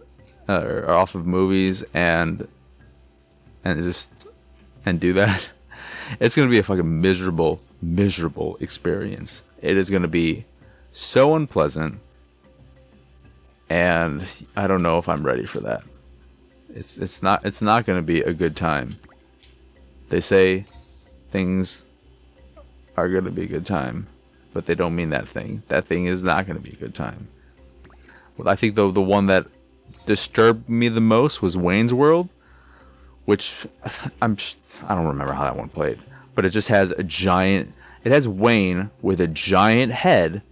uh, 0.48 0.60
or 0.62 0.90
off 0.90 1.14
of 1.14 1.26
movies 1.26 1.84
and 1.94 2.46
and 3.64 3.82
just 3.82 4.10
and 4.84 5.00
do 5.00 5.14
that, 5.14 5.48
it's 6.20 6.36
gonna 6.36 6.50
be 6.50 6.58
a 6.58 6.62
fucking 6.62 7.00
miserable, 7.00 7.60
miserable 7.80 8.56
experience. 8.60 9.42
It 9.62 9.76
is 9.76 9.90
gonna 9.90 10.08
be 10.08 10.44
so 10.92 11.34
unpleasant, 11.34 12.00
and 13.70 14.26
I 14.56 14.66
don't 14.66 14.82
know 14.82 14.98
if 14.98 15.08
I'm 15.08 15.24
ready 15.24 15.46
for 15.46 15.60
that. 15.60 15.82
It's 16.74 16.98
it's 16.98 17.22
not 17.22 17.44
it's 17.44 17.62
not 17.62 17.86
gonna 17.86 18.02
be 18.02 18.20
a 18.20 18.32
good 18.32 18.56
time. 18.56 18.98
They 20.10 20.20
say 20.20 20.66
things 21.30 21.84
are 22.96 23.08
gonna 23.08 23.30
be 23.30 23.44
a 23.44 23.46
good 23.46 23.66
time, 23.66 24.06
but 24.52 24.66
they 24.66 24.74
don't 24.74 24.94
mean 24.94 25.10
that 25.10 25.26
thing. 25.26 25.62
That 25.68 25.86
thing 25.86 26.06
is 26.06 26.22
not 26.22 26.46
gonna 26.46 26.60
be 26.60 26.72
a 26.72 26.76
good 26.76 26.94
time. 26.94 27.28
Well, 28.36 28.48
I 28.48 28.56
think 28.56 28.74
the 28.74 28.90
the 28.90 29.00
one 29.00 29.26
that 29.26 29.46
disturbed 30.06 30.68
me 30.68 30.88
the 30.88 31.00
most 31.00 31.42
was 31.42 31.56
Wayne's 31.56 31.94
World, 31.94 32.28
which 33.24 33.66
I'm 34.22 34.36
I 34.82 34.94
don't 34.94 35.06
remember 35.06 35.32
how 35.32 35.44
that 35.44 35.56
one 35.56 35.68
played, 35.68 35.98
but 36.34 36.44
it 36.44 36.50
just 36.50 36.68
has 36.68 36.90
a 36.92 37.02
giant. 37.02 37.72
It 38.02 38.12
has 38.12 38.28
Wayne 38.28 38.90
with 39.00 39.20
a 39.20 39.26
giant 39.26 39.92
head, 39.92 40.42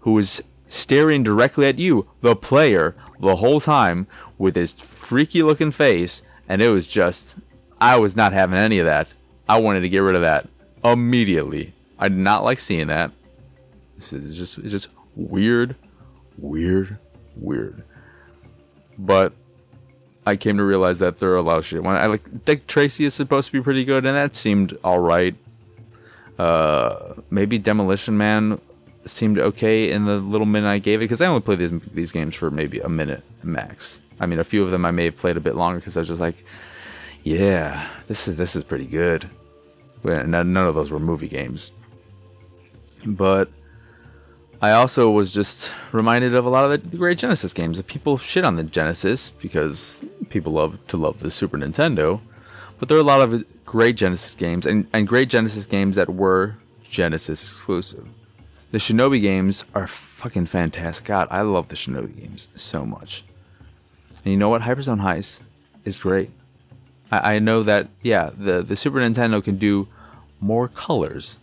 who 0.00 0.16
is 0.18 0.42
staring 0.68 1.22
directly 1.22 1.66
at 1.66 1.78
you, 1.78 2.08
the 2.20 2.36
player, 2.36 2.94
the 3.20 3.36
whole 3.36 3.60
time 3.60 4.06
with 4.38 4.54
his 4.54 4.72
freaky 4.74 5.42
looking 5.42 5.70
face, 5.70 6.22
and 6.48 6.62
it 6.62 6.68
was 6.68 6.86
just 6.86 7.34
I 7.80 7.98
was 7.98 8.16
not 8.16 8.32
having 8.32 8.58
any 8.58 8.78
of 8.78 8.86
that. 8.86 9.08
I 9.48 9.58
wanted 9.58 9.80
to 9.80 9.88
get 9.88 10.02
rid 10.02 10.14
of 10.14 10.22
that 10.22 10.48
immediately. 10.84 11.72
I 11.98 12.08
did 12.08 12.18
not 12.18 12.44
like 12.44 12.60
seeing 12.60 12.86
that. 12.86 13.10
This 13.96 14.12
is 14.12 14.36
just 14.36 14.58
it's 14.58 14.70
just 14.70 14.88
weird, 15.16 15.74
weird, 16.38 16.98
weird 17.36 17.82
but 19.00 19.32
I 20.26 20.36
came 20.36 20.58
to 20.58 20.64
realize 20.64 20.98
that 20.98 21.18
there 21.18 21.30
are 21.30 21.36
a 21.36 21.42
lot 21.42 21.58
of 21.58 21.66
shit. 21.66 21.82
When 21.82 21.96
I 21.96 22.06
like 22.06 22.44
Dick 22.44 22.66
Tracy 22.66 23.04
is 23.04 23.14
supposed 23.14 23.46
to 23.46 23.52
be 23.52 23.62
pretty 23.62 23.84
good, 23.84 24.04
and 24.04 24.14
that 24.16 24.34
seemed 24.34 24.76
all 24.84 25.00
right. 25.00 25.34
Uh, 26.38 27.14
maybe 27.30 27.58
Demolition 27.58 28.16
Man 28.16 28.60
seemed 29.06 29.38
okay 29.38 29.90
in 29.90 30.04
the 30.04 30.16
little 30.16 30.46
minute 30.46 30.68
I 30.68 30.78
gave 30.78 31.00
it 31.00 31.04
because 31.04 31.20
I 31.20 31.26
only 31.26 31.40
played 31.40 31.58
these 31.58 31.72
these 31.92 32.12
games 32.12 32.34
for 32.34 32.50
maybe 32.50 32.80
a 32.80 32.88
minute 32.88 33.22
max. 33.42 33.98
I 34.20 34.26
mean, 34.26 34.38
a 34.38 34.44
few 34.44 34.62
of 34.62 34.70
them 34.70 34.84
I 34.84 34.90
may 34.90 35.06
have 35.06 35.16
played 35.16 35.36
a 35.36 35.40
bit 35.40 35.56
longer 35.56 35.78
because 35.80 35.96
I 35.96 36.00
was 36.00 36.08
just 36.08 36.20
like, 36.20 36.44
yeah, 37.24 37.88
this 38.06 38.28
is 38.28 38.36
this 38.36 38.54
is 38.54 38.64
pretty 38.64 38.86
good. 38.86 39.28
None 40.04 40.56
of 40.56 40.74
those 40.74 40.90
were 40.90 40.98
movie 40.98 41.28
games, 41.28 41.72
but 43.04 43.50
I 44.62 44.72
also 44.72 45.10
was 45.10 45.32
just 45.32 45.72
reminded 45.90 46.34
of 46.34 46.44
a 46.44 46.50
lot 46.50 46.70
of 46.70 46.90
the 46.90 46.96
great 46.98 47.16
Genesis 47.16 47.54
games. 47.54 47.78
That 47.78 47.86
People 47.86 48.18
shit 48.18 48.44
on 48.44 48.56
the 48.56 48.62
Genesis 48.62 49.30
because 49.40 50.02
people 50.28 50.52
love 50.52 50.78
to 50.88 50.98
love 50.98 51.20
the 51.20 51.30
Super 51.30 51.56
Nintendo, 51.56 52.20
but 52.78 52.88
there 52.88 52.98
are 52.98 53.00
a 53.00 53.04
lot 53.04 53.22
of 53.22 53.44
great 53.64 53.96
Genesis 53.96 54.34
games 54.34 54.66
and, 54.66 54.86
and 54.92 55.08
great 55.08 55.30
Genesis 55.30 55.64
games 55.64 55.96
that 55.96 56.10
were 56.10 56.56
Genesis 56.84 57.42
exclusive. 57.42 58.06
The 58.70 58.78
Shinobi 58.78 59.22
games 59.22 59.64
are 59.74 59.86
fucking 59.86 60.46
fantastic. 60.46 61.06
God, 61.06 61.26
I 61.30 61.40
love 61.40 61.68
the 61.68 61.74
Shinobi 61.74 62.20
games 62.20 62.48
so 62.54 62.84
much. 62.84 63.24
And 64.24 64.32
you 64.32 64.36
know 64.36 64.50
what? 64.50 64.62
Hyperstone 64.62 65.00
Heist 65.00 65.40
is 65.86 65.98
great. 65.98 66.30
I, 67.10 67.36
I 67.36 67.38
know 67.38 67.62
that, 67.62 67.88
yeah, 68.02 68.30
the, 68.36 68.62
the 68.62 68.76
Super 68.76 68.98
Nintendo 68.98 69.42
can 69.42 69.56
do 69.56 69.88
more 70.38 70.68
colors. 70.68 71.38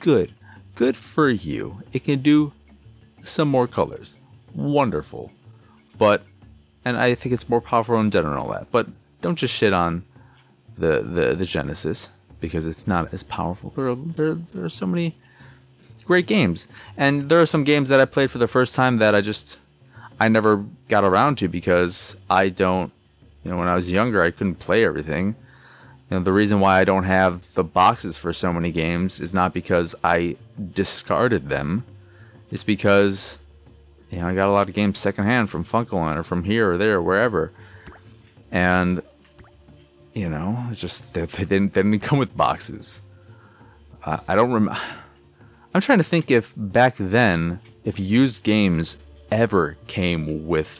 Good 0.00 0.34
good 0.74 0.96
for 0.96 1.28
you. 1.30 1.82
It 1.92 2.04
can 2.04 2.22
do 2.22 2.52
some 3.22 3.48
more 3.48 3.66
colors. 3.66 4.16
Wonderful. 4.54 5.32
But, 5.98 6.22
and 6.84 6.96
I 6.96 7.14
think 7.14 7.32
it's 7.32 7.48
more 7.48 7.60
powerful 7.60 7.98
in 8.00 8.10
general 8.10 8.50
that. 8.52 8.70
But 8.70 8.88
don't 9.20 9.36
just 9.36 9.54
shit 9.54 9.72
on 9.72 10.04
the, 10.76 11.02
the, 11.02 11.34
the 11.34 11.44
Genesis 11.44 12.10
because 12.40 12.66
it's 12.66 12.86
not 12.86 13.12
as 13.12 13.22
powerful. 13.22 13.72
There 13.76 13.88
are, 13.88 13.94
there, 13.94 14.34
there 14.34 14.64
are 14.64 14.68
so 14.68 14.86
many 14.86 15.16
great 16.04 16.26
games. 16.26 16.66
And 16.96 17.28
there 17.28 17.40
are 17.40 17.46
some 17.46 17.64
games 17.64 17.88
that 17.88 18.00
I 18.00 18.04
played 18.04 18.30
for 18.30 18.38
the 18.38 18.48
first 18.48 18.74
time 18.74 18.96
that 18.98 19.14
I 19.14 19.20
just, 19.20 19.58
I 20.18 20.28
never 20.28 20.64
got 20.88 21.04
around 21.04 21.38
to 21.38 21.48
because 21.48 22.16
I 22.28 22.48
don't, 22.48 22.92
you 23.44 23.50
know, 23.50 23.56
when 23.56 23.68
I 23.68 23.74
was 23.74 23.90
younger, 23.90 24.22
I 24.22 24.30
couldn't 24.30 24.56
play 24.56 24.84
everything. 24.84 25.36
You 26.12 26.18
know, 26.18 26.24
the 26.24 26.32
reason 26.34 26.60
why 26.60 26.78
I 26.78 26.84
don't 26.84 27.04
have 27.04 27.40
the 27.54 27.64
boxes 27.64 28.18
for 28.18 28.34
so 28.34 28.52
many 28.52 28.70
games 28.70 29.18
is 29.18 29.32
not 29.32 29.54
because 29.54 29.94
I 30.04 30.36
discarded 30.74 31.48
them. 31.48 31.86
It's 32.50 32.64
because 32.64 33.38
you 34.10 34.18
know 34.18 34.26
I 34.26 34.34
got 34.34 34.46
a 34.46 34.52
lot 34.52 34.68
of 34.68 34.74
games 34.74 34.98
secondhand 34.98 35.48
from 35.48 35.64
FuncoLand 35.64 36.18
or 36.18 36.22
from 36.22 36.44
here 36.44 36.70
or 36.70 36.76
there 36.76 36.96
or 36.96 37.02
wherever, 37.02 37.50
and 38.50 39.00
you 40.12 40.28
know, 40.28 40.66
it's 40.70 40.82
just 40.82 41.14
they, 41.14 41.24
they 41.24 41.46
didn't 41.46 41.72
they 41.72 41.82
didn't 41.82 42.00
come 42.02 42.18
with 42.18 42.36
boxes. 42.36 43.00
Uh, 44.04 44.18
I 44.28 44.34
don't 44.34 44.52
remember. 44.52 44.78
I'm 45.74 45.80
trying 45.80 45.96
to 45.96 46.04
think 46.04 46.30
if 46.30 46.52
back 46.58 46.96
then, 46.98 47.58
if 47.86 47.98
used 47.98 48.42
games 48.42 48.98
ever 49.30 49.78
came 49.86 50.46
with 50.46 50.78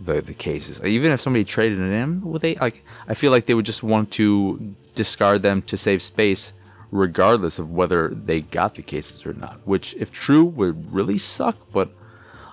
the 0.00 0.20
the 0.20 0.34
cases. 0.34 0.80
Even 0.84 1.12
if 1.12 1.20
somebody 1.20 1.44
traded 1.44 1.78
it 1.78 1.92
in, 1.92 2.22
would 2.22 2.42
they 2.42 2.54
like? 2.56 2.84
I 3.06 3.14
feel 3.14 3.32
like 3.32 3.46
they 3.46 3.54
would 3.54 3.66
just 3.66 3.82
want 3.82 4.10
to 4.12 4.74
discard 4.94 5.42
them 5.42 5.62
to 5.62 5.76
save 5.76 6.02
space, 6.02 6.52
regardless 6.90 7.58
of 7.58 7.70
whether 7.70 8.08
they 8.08 8.40
got 8.40 8.74
the 8.74 8.82
cases 8.82 9.24
or 9.26 9.32
not. 9.32 9.60
Which, 9.66 9.94
if 9.94 10.12
true, 10.12 10.44
would 10.44 10.92
really 10.92 11.18
suck. 11.18 11.56
But 11.72 11.90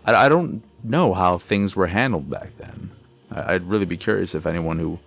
I, 0.05 0.25
I 0.25 0.29
don't 0.29 0.63
know 0.83 1.13
how 1.13 1.37
things 1.37 1.75
were 1.75 1.87
handled 1.87 2.29
back 2.29 2.57
then. 2.57 2.91
I'd 3.31 3.63
really 3.63 3.85
be 3.85 3.97
curious 3.97 4.33
if 4.35 4.45
anyone 4.45 4.79
who 4.79 4.99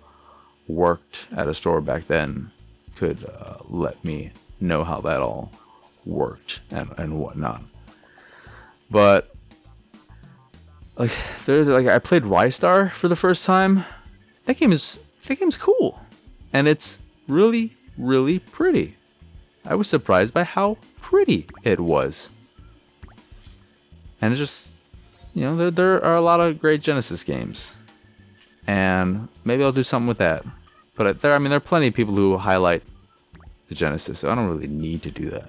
worked 0.67 1.27
at 1.35 1.47
a 1.47 1.53
store 1.53 1.81
back 1.81 2.07
then 2.07 2.51
could 2.95 3.25
uh, 3.25 3.55
let 3.67 4.03
me 4.03 4.31
know 4.59 4.83
how 4.83 5.01
that 5.01 5.21
all 5.21 5.51
worked 6.05 6.59
and, 6.69 6.93
and 6.97 7.19
whatnot. 7.19 7.63
But 8.91 9.28
like 10.99 11.11
there 11.45 11.63
like 11.63 11.87
I 11.87 11.97
played 11.97 12.23
Ristar 12.23 12.91
for 12.91 13.07
the 13.07 13.15
first 13.15 13.45
time. 13.45 13.85
That 14.45 14.57
game 14.57 14.71
is 14.71 14.99
that 15.25 15.39
game's 15.39 15.57
cool. 15.57 15.99
And 16.51 16.67
it's 16.67 16.99
really, 17.27 17.75
really 17.97 18.39
pretty. 18.39 18.95
I 19.65 19.75
was 19.75 19.87
surprised 19.87 20.33
by 20.33 20.43
how 20.43 20.77
pretty 20.99 21.47
it 21.63 21.79
was. 21.79 22.29
And 24.21 24.31
it's 24.31 24.39
just 24.39 24.69
you 25.33 25.43
know, 25.43 25.55
there, 25.55 25.71
there 25.71 26.03
are 26.03 26.15
a 26.15 26.21
lot 26.21 26.41
of 26.41 26.59
great 26.59 26.81
Genesis 26.81 27.23
games. 27.23 27.71
And 28.67 29.29
maybe 29.45 29.63
I'll 29.63 29.71
do 29.71 29.83
something 29.83 30.07
with 30.07 30.17
that. 30.17 30.43
But 30.95 31.21
there 31.21 31.33
I 31.33 31.37
mean 31.39 31.49
there 31.49 31.57
are 31.57 31.61
plenty 31.61 31.87
of 31.87 31.93
people 31.93 32.13
who 32.13 32.37
highlight 32.37 32.83
the 33.69 33.75
Genesis, 33.75 34.19
so 34.19 34.29
I 34.29 34.35
don't 34.35 34.47
really 34.47 34.67
need 34.67 35.03
to 35.03 35.11
do 35.11 35.29
that. 35.29 35.47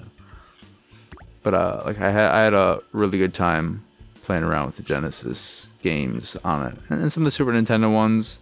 But 1.42 1.54
uh, 1.54 1.82
like 1.86 1.98
I 1.98 2.10
had, 2.10 2.30
I 2.30 2.42
had 2.42 2.54
a 2.54 2.82
really 2.92 3.18
good 3.18 3.34
time 3.34 3.82
playing 4.30 4.44
around 4.44 4.66
with 4.66 4.76
the 4.76 4.82
Genesis 4.84 5.70
games 5.82 6.36
on 6.44 6.64
it, 6.64 6.78
and 6.88 7.12
some 7.12 7.24
of 7.24 7.24
the 7.24 7.32
Super 7.32 7.50
Nintendo 7.50 7.92
ones. 7.92 8.38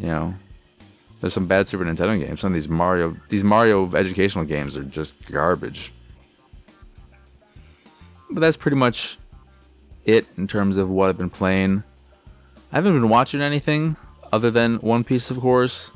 You 0.00 0.08
know, 0.08 0.34
there's 1.20 1.32
some 1.32 1.46
bad 1.46 1.68
Super 1.68 1.84
Nintendo 1.84 2.18
games. 2.18 2.40
Some 2.40 2.48
of 2.48 2.54
these 2.54 2.68
Mario, 2.68 3.16
these 3.28 3.44
Mario 3.44 3.94
educational 3.94 4.44
games 4.44 4.76
are 4.76 4.82
just 4.82 5.14
garbage. 5.30 5.92
But 8.28 8.40
that's 8.40 8.56
pretty 8.56 8.76
much 8.76 9.16
it 10.04 10.26
in 10.36 10.48
terms 10.48 10.76
of 10.76 10.90
what 10.90 11.08
I've 11.08 11.16
been 11.16 11.30
playing. 11.30 11.84
I 12.72 12.74
haven't 12.74 12.94
been 12.94 13.08
watching 13.08 13.40
anything 13.40 13.94
other 14.32 14.50
than 14.50 14.78
One 14.78 15.04
Piece, 15.04 15.30
of 15.30 15.38
course. 15.38 15.92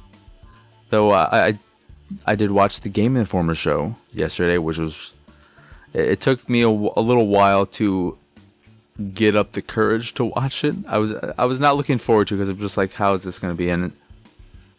Though 0.91 1.11
uh, 1.11 1.29
I, 1.33 1.59
I 2.27 2.37
did 2.37 2.53
watch 2.53 2.79
the 2.79 2.89
Game 2.89 3.17
Informer 3.17 3.57
show 3.57 3.97
yesterday, 4.13 4.59
which 4.59 4.79
was 4.79 5.15
it 5.95 6.21
took 6.21 6.49
me 6.49 6.63
a, 6.63 6.69
a, 6.69 7.03
little 7.03 7.27
while 7.27 7.67
to 7.67 8.17
get 9.01 9.37
up 9.37 9.53
the 9.53 9.63
courage 9.63 10.15
to 10.15 10.25
watch 10.25 10.65
it. 10.65 10.75
I 10.87 10.99
was 10.99 11.15
I 11.39 11.45
was 11.47 11.61
not 11.61 11.77
looking 11.77 11.99
forward 11.99 12.29
to 12.29 12.35
because 12.35 12.49
I'm 12.49 12.59
just 12.59 12.77
like, 12.77 12.93
how 12.93 13.15
is 13.15 13.23
this 13.23 13.39
going 13.39 13.53
to 13.53 13.59
be? 13.59 13.71
And 13.71 13.93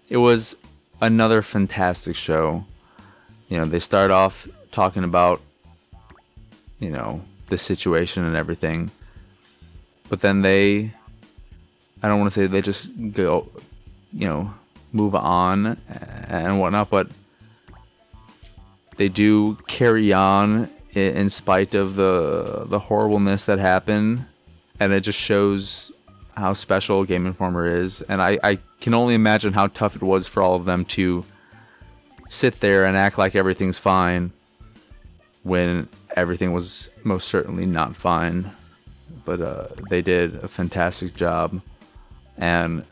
it 0.09 0.17
was 0.17 0.55
another 1.01 1.41
fantastic 1.41 2.15
show. 2.15 2.65
You 3.49 3.57
know, 3.57 3.65
they 3.65 3.79
start 3.79 4.11
off 4.11 4.47
talking 4.71 5.03
about 5.03 5.41
you 6.79 6.89
know 6.89 7.21
the 7.47 7.57
situation 7.57 8.23
and 8.23 8.35
everything, 8.35 8.91
but 10.09 10.21
then 10.21 10.41
they 10.41 10.93
I 12.03 12.07
don't 12.07 12.19
want 12.19 12.31
to 12.31 12.39
say 12.39 12.47
they 12.47 12.61
just 12.61 12.89
go 13.11 13.49
you 14.13 14.27
know 14.27 14.53
move 14.93 15.15
on 15.15 15.77
and 16.27 16.59
whatnot, 16.59 16.89
but 16.89 17.07
they 18.97 19.09
do 19.09 19.55
carry 19.67 20.13
on 20.13 20.69
in 20.93 21.29
spite 21.29 21.73
of 21.73 21.95
the 21.95 22.65
the 22.65 22.79
horribleness 22.79 23.45
that 23.45 23.59
happened, 23.59 24.25
and 24.79 24.93
it 24.93 25.01
just 25.01 25.19
shows 25.19 25.91
how 26.35 26.53
special 26.53 27.03
Game 27.03 27.25
Informer 27.25 27.67
is. 27.67 28.01
And 28.03 28.21
I, 28.21 28.39
I 28.43 28.59
can 28.79 28.93
only 28.93 29.13
imagine 29.13 29.53
how 29.53 29.67
tough 29.67 29.95
it 29.95 30.01
was 30.01 30.27
for 30.27 30.41
all 30.41 30.55
of 30.55 30.65
them 30.65 30.85
to 30.85 31.25
sit 32.29 32.61
there 32.61 32.85
and 32.85 32.95
act 32.95 33.17
like 33.17 33.35
everything's 33.35 33.77
fine 33.77 34.31
when 35.43 35.87
everything 36.15 36.53
was 36.53 36.89
most 37.03 37.27
certainly 37.27 37.65
not 37.65 37.95
fine. 37.95 38.51
But 39.25 39.41
uh, 39.41 39.67
they 39.89 40.01
did 40.01 40.35
a 40.35 40.47
fantastic 40.47 41.15
job, 41.15 41.61
and 42.37 42.83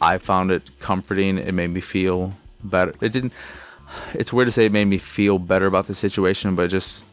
I 0.00 0.18
found 0.18 0.50
it 0.50 0.62
comforting. 0.78 1.38
It 1.38 1.52
made 1.52 1.70
me 1.70 1.80
feel 1.80 2.32
better. 2.62 2.92
It 3.00 3.12
didn't 3.12 3.32
it's 4.14 4.32
weird 4.32 4.46
to 4.46 4.52
say 4.52 4.66
it 4.66 4.72
made 4.72 4.86
me 4.86 4.98
feel 4.98 5.38
better 5.38 5.66
about 5.66 5.86
the 5.86 5.94
situation, 5.94 6.54
but 6.54 6.66
it 6.66 6.68
just 6.68 7.04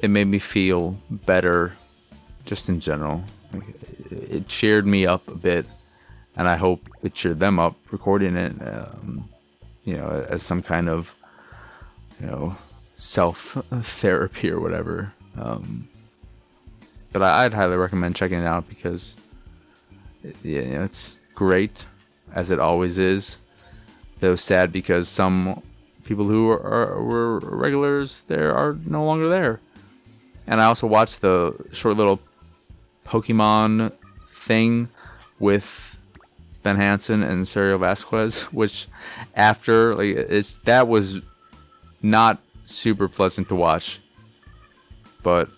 it 0.00 0.10
made 0.10 0.26
me 0.26 0.38
feel 0.38 0.98
better 1.10 1.72
just 2.44 2.68
in 2.68 2.80
general. 2.80 3.24
It 4.10 4.48
cheered 4.48 4.86
me 4.86 5.06
up 5.06 5.26
a 5.28 5.34
bit, 5.34 5.66
and 6.36 6.48
I 6.48 6.56
hope 6.56 6.88
it 7.02 7.14
cheered 7.14 7.40
them 7.40 7.58
up 7.58 7.76
recording 7.90 8.36
it, 8.36 8.52
um, 8.62 9.28
you 9.84 9.96
know, 9.96 10.26
as 10.28 10.42
some 10.42 10.62
kind 10.62 10.88
of 10.88 11.12
you 12.20 12.26
know 12.26 12.56
self 12.96 13.56
therapy 13.82 14.50
or 14.50 14.60
whatever. 14.60 15.12
Um, 15.36 15.88
but 17.12 17.22
I, 17.22 17.44
would 17.44 17.54
highly 17.54 17.76
recommend 17.76 18.16
checking 18.16 18.40
it 18.40 18.46
out 18.46 18.68
because 18.68 19.16
yeah, 20.42 20.84
it's 20.84 21.16
great 21.34 21.84
as 22.34 22.50
it 22.50 22.58
always 22.58 22.98
is 22.98 23.38
though 24.20 24.34
sad 24.34 24.72
because 24.72 25.08
some 25.08 25.62
people 26.04 26.24
who 26.24 26.50
are, 26.50 26.60
are, 26.60 27.02
were 27.02 27.38
regulars 27.40 28.22
there 28.28 28.54
are 28.54 28.76
no 28.86 29.04
longer 29.04 29.28
there. 29.28 29.60
And 30.46 30.60
I 30.60 30.64
also 30.64 30.86
watched 30.86 31.20
the 31.20 31.54
short 31.72 31.96
little 31.96 32.20
Pokemon 33.06 33.92
thing 34.34 34.88
with 35.38 35.96
Ben 36.62 36.76
Hanson 36.76 37.22
and 37.22 37.44
Suriel 37.44 37.78
Vazquez, 37.78 38.42
which 38.52 38.88
after 39.34 39.94
like 39.94 40.16
it's 40.16 40.54
that 40.64 40.88
was 40.88 41.20
not 42.02 42.40
super 42.64 43.08
pleasant 43.08 43.48
to 43.48 43.54
watch. 43.54 44.00
But 45.22 45.50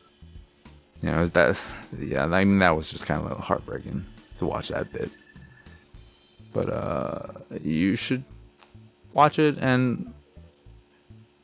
you 1.03 1.11
know, 1.11 1.27
that 1.27 1.57
yeah, 1.99 2.25
I 2.25 2.45
mean 2.45 2.59
that 2.59 2.77
was 2.77 2.91
just 2.91 3.07
kind 3.07 3.25
of 3.25 3.39
heartbreaking 3.39 4.05
to 4.39 4.47
watch 4.47 4.69
that 4.69 4.93
bit. 4.93 5.11
But 6.53 6.69
uh 6.69 7.27
you 7.63 7.95
should 7.95 8.25
watch 9.13 9.39
it 9.39 9.59
and 9.59 10.13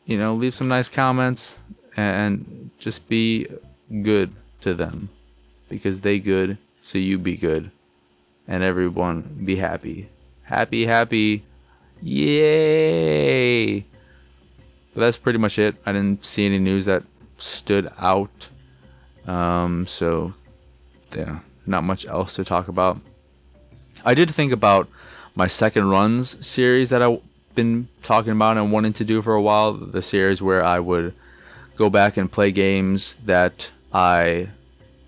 you 0.04 0.16
know 0.18 0.34
leave 0.34 0.54
some 0.54 0.68
nice 0.68 0.88
comments 0.88 1.56
and 1.96 2.70
just 2.78 3.08
be 3.08 3.46
good 4.02 4.32
to 4.60 4.74
them. 4.74 5.08
Because 5.68 6.02
they 6.02 6.18
good 6.18 6.58
so 6.80 6.98
you 6.98 7.18
be 7.18 7.36
good. 7.36 7.70
And 8.46 8.62
everyone 8.62 9.42
be 9.44 9.56
happy. 9.56 10.08
Happy 10.42 10.86
happy. 10.86 11.44
Yay! 12.00 13.80
But 13.80 15.00
that's 15.00 15.16
pretty 15.16 15.38
much 15.38 15.58
it. 15.58 15.74
I 15.84 15.92
didn't 15.92 16.24
see 16.24 16.46
any 16.46 16.58
news 16.58 16.86
that 16.86 17.02
stood 17.38 17.90
out. 17.98 18.48
Um, 19.26 19.86
so 19.86 20.34
yeah 21.16 21.40
not 21.66 21.84
much 21.84 22.06
else 22.06 22.34
to 22.34 22.44
talk 22.44 22.68
about. 22.68 22.98
I 24.04 24.14
did 24.14 24.32
think 24.34 24.52
about 24.52 24.88
my 25.34 25.46
second 25.46 25.90
runs 25.90 26.46
series 26.46 26.90
that 26.90 27.02
i 27.02 27.20
been 27.56 27.88
talking 28.04 28.30
about 28.30 28.56
and 28.56 28.70
wanting 28.70 28.92
to 28.92 29.04
do 29.04 29.20
for 29.20 29.34
a 29.34 29.42
while. 29.42 29.72
The 29.72 30.02
series 30.02 30.40
where 30.40 30.64
I 30.64 30.78
would 30.78 31.12
go 31.74 31.90
back 31.90 32.16
and 32.16 32.30
play 32.30 32.52
games 32.52 33.16
that 33.24 33.70
I 33.92 34.50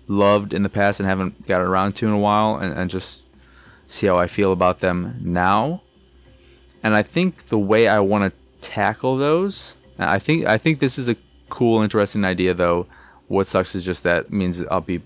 loved 0.07 0.53
in 0.53 0.63
the 0.63 0.69
past 0.69 0.99
and 0.99 1.07
haven't 1.07 1.47
got 1.47 1.61
around 1.61 1.93
to 1.93 2.07
in 2.07 2.11
a 2.11 2.17
while 2.17 2.57
and, 2.57 2.73
and 2.73 2.89
just 2.89 3.21
see 3.87 4.07
how 4.07 4.17
I 4.17 4.27
feel 4.27 4.51
about 4.51 4.79
them 4.79 5.17
now. 5.21 5.81
And 6.83 6.95
I 6.95 7.03
think 7.03 7.47
the 7.47 7.59
way 7.59 7.87
I 7.87 7.99
want 7.99 8.33
to 8.33 8.67
tackle 8.67 9.17
those, 9.17 9.75
I 9.97 10.19
think 10.19 10.45
I 10.45 10.57
think 10.57 10.79
this 10.79 10.97
is 10.97 11.09
a 11.09 11.15
cool, 11.49 11.81
interesting 11.81 12.25
idea 12.25 12.53
though. 12.53 12.87
What 13.27 13.47
sucks 13.47 13.75
is 13.75 13.85
just 13.85 14.03
that 14.03 14.31
means 14.31 14.61
I'll 14.71 14.81
be 14.81 15.01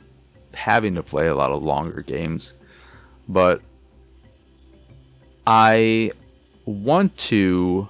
having 0.53 0.95
to 0.95 1.03
play 1.03 1.27
a 1.27 1.35
lot 1.35 1.51
of 1.51 1.61
longer 1.63 2.01
games. 2.01 2.53
But 3.27 3.61
I 5.45 6.11
want 6.65 7.17
to 7.17 7.89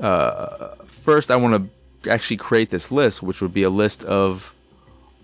uh, 0.00 0.74
first 0.86 1.30
I 1.30 1.36
want 1.36 1.70
to 2.02 2.10
actually 2.10 2.36
create 2.36 2.70
this 2.70 2.90
list, 2.90 3.22
which 3.22 3.40
would 3.40 3.52
be 3.52 3.62
a 3.62 3.70
list 3.70 4.04
of 4.04 4.54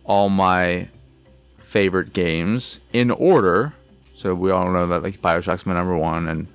all 0.04 0.28
my 0.28 0.88
favorite 1.58 2.12
games 2.12 2.80
in 2.92 3.10
order. 3.10 3.74
So 4.16 4.34
we 4.34 4.50
all 4.50 4.70
know 4.70 4.86
that 4.86 5.02
like 5.02 5.20
Bioshock's 5.20 5.66
my 5.66 5.74
number 5.74 5.96
one, 5.96 6.28
and 6.28 6.46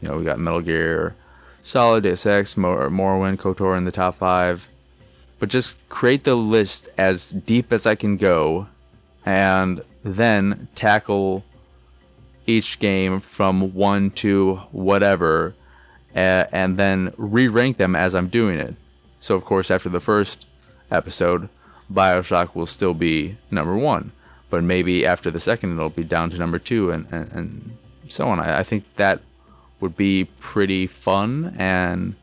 you 0.00 0.08
know 0.08 0.16
we 0.16 0.24
got 0.24 0.38
Metal 0.38 0.60
Gear, 0.60 1.14
Solid, 1.62 2.04
Deus 2.04 2.26
Ex, 2.26 2.56
Mor- 2.56 2.90
Morrowind, 2.90 3.38
KOTOR 3.38 3.76
in 3.76 3.84
the 3.84 3.92
top 3.92 4.16
five. 4.16 4.66
But 5.38 5.48
just 5.48 5.76
create 5.88 6.24
the 6.24 6.36
list 6.36 6.88
as 6.96 7.30
deep 7.30 7.72
as 7.72 7.86
I 7.86 7.94
can 7.94 8.16
go, 8.16 8.68
and 9.24 9.82
then 10.04 10.68
tackle 10.74 11.44
each 12.46 12.78
game 12.78 13.20
from 13.20 13.74
one 13.74 14.10
to 14.10 14.56
whatever, 14.72 15.54
uh, 16.14 16.44
and 16.52 16.76
then 16.76 17.12
re 17.16 17.48
rank 17.48 17.76
them 17.76 17.94
as 17.96 18.14
I'm 18.14 18.28
doing 18.28 18.58
it. 18.58 18.74
So, 19.20 19.34
of 19.36 19.44
course, 19.44 19.70
after 19.70 19.88
the 19.88 20.00
first 20.00 20.46
episode, 20.90 21.48
Bioshock 21.92 22.54
will 22.54 22.66
still 22.66 22.94
be 22.94 23.38
number 23.50 23.76
one, 23.76 24.12
but 24.50 24.64
maybe 24.64 25.06
after 25.06 25.30
the 25.30 25.40
second, 25.40 25.72
it'll 25.72 25.90
be 25.90 26.04
down 26.04 26.30
to 26.30 26.38
number 26.38 26.58
two, 26.58 26.90
and, 26.90 27.06
and, 27.12 27.32
and 27.32 27.78
so 28.08 28.28
on. 28.28 28.40
I, 28.40 28.60
I 28.60 28.62
think 28.62 28.84
that 28.96 29.20
would 29.80 29.96
be 29.96 30.24
pretty 30.38 30.86
fun 30.86 31.54
and 31.58 32.14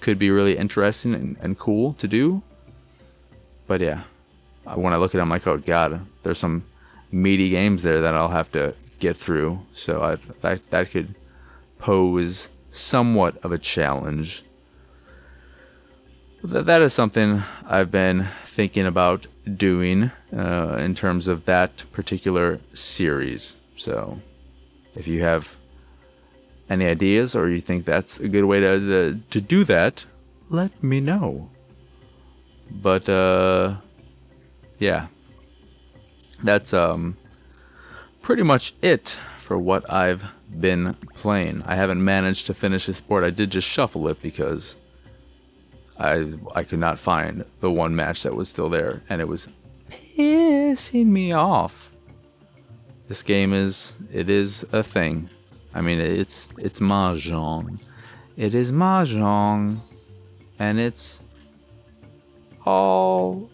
could 0.00 0.18
be 0.18 0.30
really 0.30 0.56
interesting 0.56 1.14
and, 1.14 1.36
and 1.40 1.58
cool 1.58 1.94
to 1.94 2.06
do. 2.06 2.42
But 3.66 3.80
yeah, 3.80 4.02
when 4.74 4.92
I 4.92 4.96
look 4.96 5.14
at 5.14 5.18
it, 5.18 5.22
I'm 5.22 5.30
like, 5.30 5.46
oh 5.46 5.56
god, 5.56 6.04
there's 6.22 6.38
some 6.38 6.64
meaty 7.10 7.48
games 7.48 7.82
there 7.82 8.02
that 8.02 8.14
I'll 8.14 8.28
have 8.28 8.52
to 8.52 8.74
get 8.98 9.16
through. 9.16 9.60
So 9.72 10.02
I, 10.02 10.16
that 10.42 10.70
that 10.70 10.90
could 10.90 11.14
pose 11.78 12.48
somewhat 12.70 13.36
of 13.44 13.52
a 13.52 13.58
challenge. 13.58 14.44
That 16.42 16.66
that 16.66 16.82
is 16.82 16.92
something 16.92 17.42
I've 17.66 17.90
been 17.90 18.28
thinking 18.46 18.86
about 18.86 19.26
doing 19.56 20.10
uh, 20.36 20.76
in 20.78 20.94
terms 20.94 21.28
of 21.28 21.44
that 21.46 21.84
particular 21.92 22.60
series. 22.74 23.56
So, 23.76 24.20
if 24.94 25.06
you 25.06 25.22
have 25.22 25.56
any 26.70 26.86
ideas 26.86 27.34
or 27.34 27.48
you 27.48 27.60
think 27.60 27.84
that's 27.84 28.18
a 28.20 28.28
good 28.28 28.44
way 28.44 28.60
to 28.60 28.78
to, 28.80 29.20
to 29.30 29.40
do 29.40 29.64
that, 29.64 30.04
let 30.50 30.82
me 30.82 31.00
know. 31.00 31.50
But 32.70 33.08
uh, 33.08 33.76
yeah, 34.78 35.06
that's 36.42 36.72
um 36.72 37.16
pretty 38.24 38.42
much 38.42 38.74
it 38.80 39.18
for 39.38 39.58
what 39.58 39.88
I've 39.92 40.24
been 40.58 40.94
playing. 41.14 41.62
I 41.66 41.76
haven't 41.76 42.02
managed 42.02 42.46
to 42.46 42.54
finish 42.54 42.86
this 42.86 43.00
board. 43.00 43.22
I 43.22 43.28
did 43.28 43.50
just 43.50 43.68
shuffle 43.68 44.08
it 44.08 44.20
because 44.22 44.76
I 45.98 46.32
I 46.54 46.64
could 46.64 46.78
not 46.78 46.98
find 46.98 47.44
the 47.60 47.70
one 47.70 47.94
match 47.94 48.22
that 48.22 48.34
was 48.34 48.48
still 48.48 48.70
there, 48.70 49.02
and 49.10 49.20
it 49.20 49.28
was 49.28 49.46
pissing 49.90 51.06
me 51.06 51.32
off. 51.32 51.90
This 53.08 53.22
game 53.22 53.52
is 53.52 53.94
it 54.10 54.30
is 54.30 54.64
a 54.72 54.82
thing. 54.82 55.28
I 55.74 55.82
mean 55.82 56.00
it's 56.00 56.48
it's 56.56 56.80
mahjong. 56.80 57.78
It 58.38 58.54
is 58.54 58.72
mahjong, 58.72 59.76
and 60.58 60.80
it's 60.80 61.20
all 62.64 63.50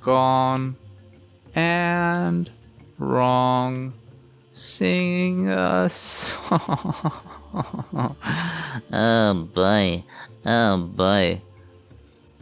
gone 0.00 0.76
and 1.54 2.50
wrong. 2.98 3.94
Sing 4.52 5.48
a 5.50 5.88
song. 5.90 6.56
oh 8.92 9.48
boy. 9.54 10.04
Oh 10.46 10.76
boy. 10.78 11.42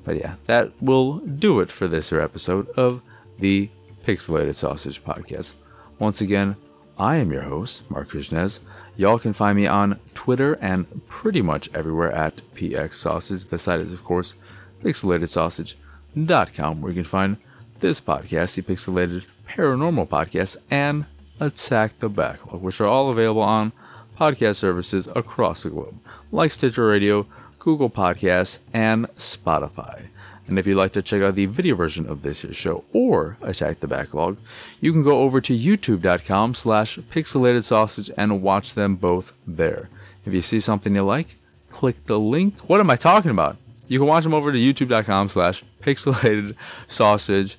But 0.04 0.16
yeah, 0.18 0.34
that 0.46 0.70
will 0.80 1.18
do 1.18 1.60
it 1.60 1.72
for 1.72 1.88
this 1.88 2.12
episode 2.12 2.68
of 2.70 3.00
the 3.38 3.68
Pixelated 4.06 4.54
Sausage 4.54 5.02
Podcast. 5.02 5.54
Once 5.98 6.20
again, 6.20 6.56
I 6.98 7.16
am 7.16 7.32
your 7.32 7.42
host, 7.42 7.82
Marc 7.90 8.10
Krishnez. 8.10 8.60
Y'all 8.96 9.18
can 9.18 9.32
find 9.32 9.56
me 9.56 9.66
on 9.66 9.98
Twitter 10.14 10.54
and 10.54 10.86
pretty 11.08 11.42
much 11.42 11.68
everywhere 11.74 12.12
at 12.12 12.42
PX 12.54 12.94
Sausage. 12.94 13.46
The 13.46 13.58
site 13.58 13.80
is, 13.80 13.92
of 13.92 14.04
course, 14.04 14.36
pixelatedsausage.com, 14.84 16.80
where 16.80 16.92
you 16.92 17.02
can 17.02 17.04
find 17.08 17.38
this 17.80 18.00
podcast, 18.00 18.54
the 18.54 18.62
Pixelated 18.62 19.24
Paranormal 19.54 20.08
Podcast, 20.08 20.56
and 20.70 21.06
Attack 21.38 22.00
the 22.00 22.08
Backlog, 22.08 22.60
which 22.60 22.80
are 22.80 22.86
all 22.86 23.10
available 23.10 23.42
on 23.42 23.72
podcast 24.18 24.56
services 24.56 25.08
across 25.14 25.62
the 25.62 25.70
globe, 25.70 25.98
like 26.32 26.50
Stitcher 26.50 26.86
Radio, 26.86 27.26
Google 27.58 27.90
Podcasts, 27.90 28.58
and 28.72 29.06
Spotify. 29.16 30.06
And 30.46 30.58
if 30.58 30.66
you'd 30.66 30.76
like 30.76 30.92
to 30.92 31.02
check 31.02 31.22
out 31.22 31.36
the 31.36 31.46
video 31.46 31.74
version 31.74 32.06
of 32.06 32.22
this 32.22 32.44
year's 32.44 32.56
show 32.56 32.84
or 32.92 33.38
Attack 33.42 33.80
the 33.80 33.86
Backlog, 33.86 34.38
you 34.80 34.92
can 34.92 35.02
go 35.02 35.20
over 35.20 35.40
to 35.40 35.56
youtube.com 35.56 36.54
slash 36.54 36.98
pixelated 37.10 37.62
sausage 37.62 38.10
and 38.16 38.42
watch 38.42 38.74
them 38.74 38.96
both 38.96 39.32
there. 39.46 39.88
If 40.26 40.34
you 40.34 40.42
see 40.42 40.60
something 40.60 40.94
you 40.94 41.02
like, 41.02 41.36
click 41.70 42.06
the 42.06 42.18
link. 42.18 42.58
What 42.68 42.80
am 42.80 42.90
I 42.90 42.96
talking 42.96 43.30
about? 43.30 43.56
You 43.88 43.98
can 43.98 44.08
watch 44.08 44.24
them 44.24 44.34
over 44.34 44.52
to 44.52 44.58
youtube.com 44.58 45.28
slash 45.28 45.64
pixelated 45.82 46.56
sausage. 46.86 47.56